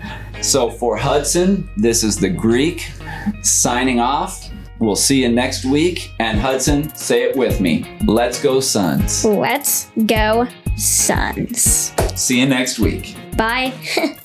So 0.44 0.70
for 0.70 0.98
Hudson, 0.98 1.70
this 1.78 2.04
is 2.04 2.18
the 2.18 2.30
Greek 2.30 2.92
signing 3.42 4.00
off. 4.02 4.49
We'll 4.80 4.96
see 4.96 5.22
you 5.24 5.30
next 5.30 5.66
week. 5.66 6.12
And 6.20 6.40
Hudson, 6.40 6.96
say 6.96 7.24
it 7.24 7.36
with 7.36 7.60
me. 7.60 7.86
Let's 8.06 8.42
go, 8.42 8.60
Suns. 8.60 9.26
Let's 9.26 9.90
go, 10.06 10.48
Suns. 10.78 11.94
See 12.16 12.40
you 12.40 12.48
next 12.48 12.80
week. 12.80 13.16
Bye. 13.38 13.74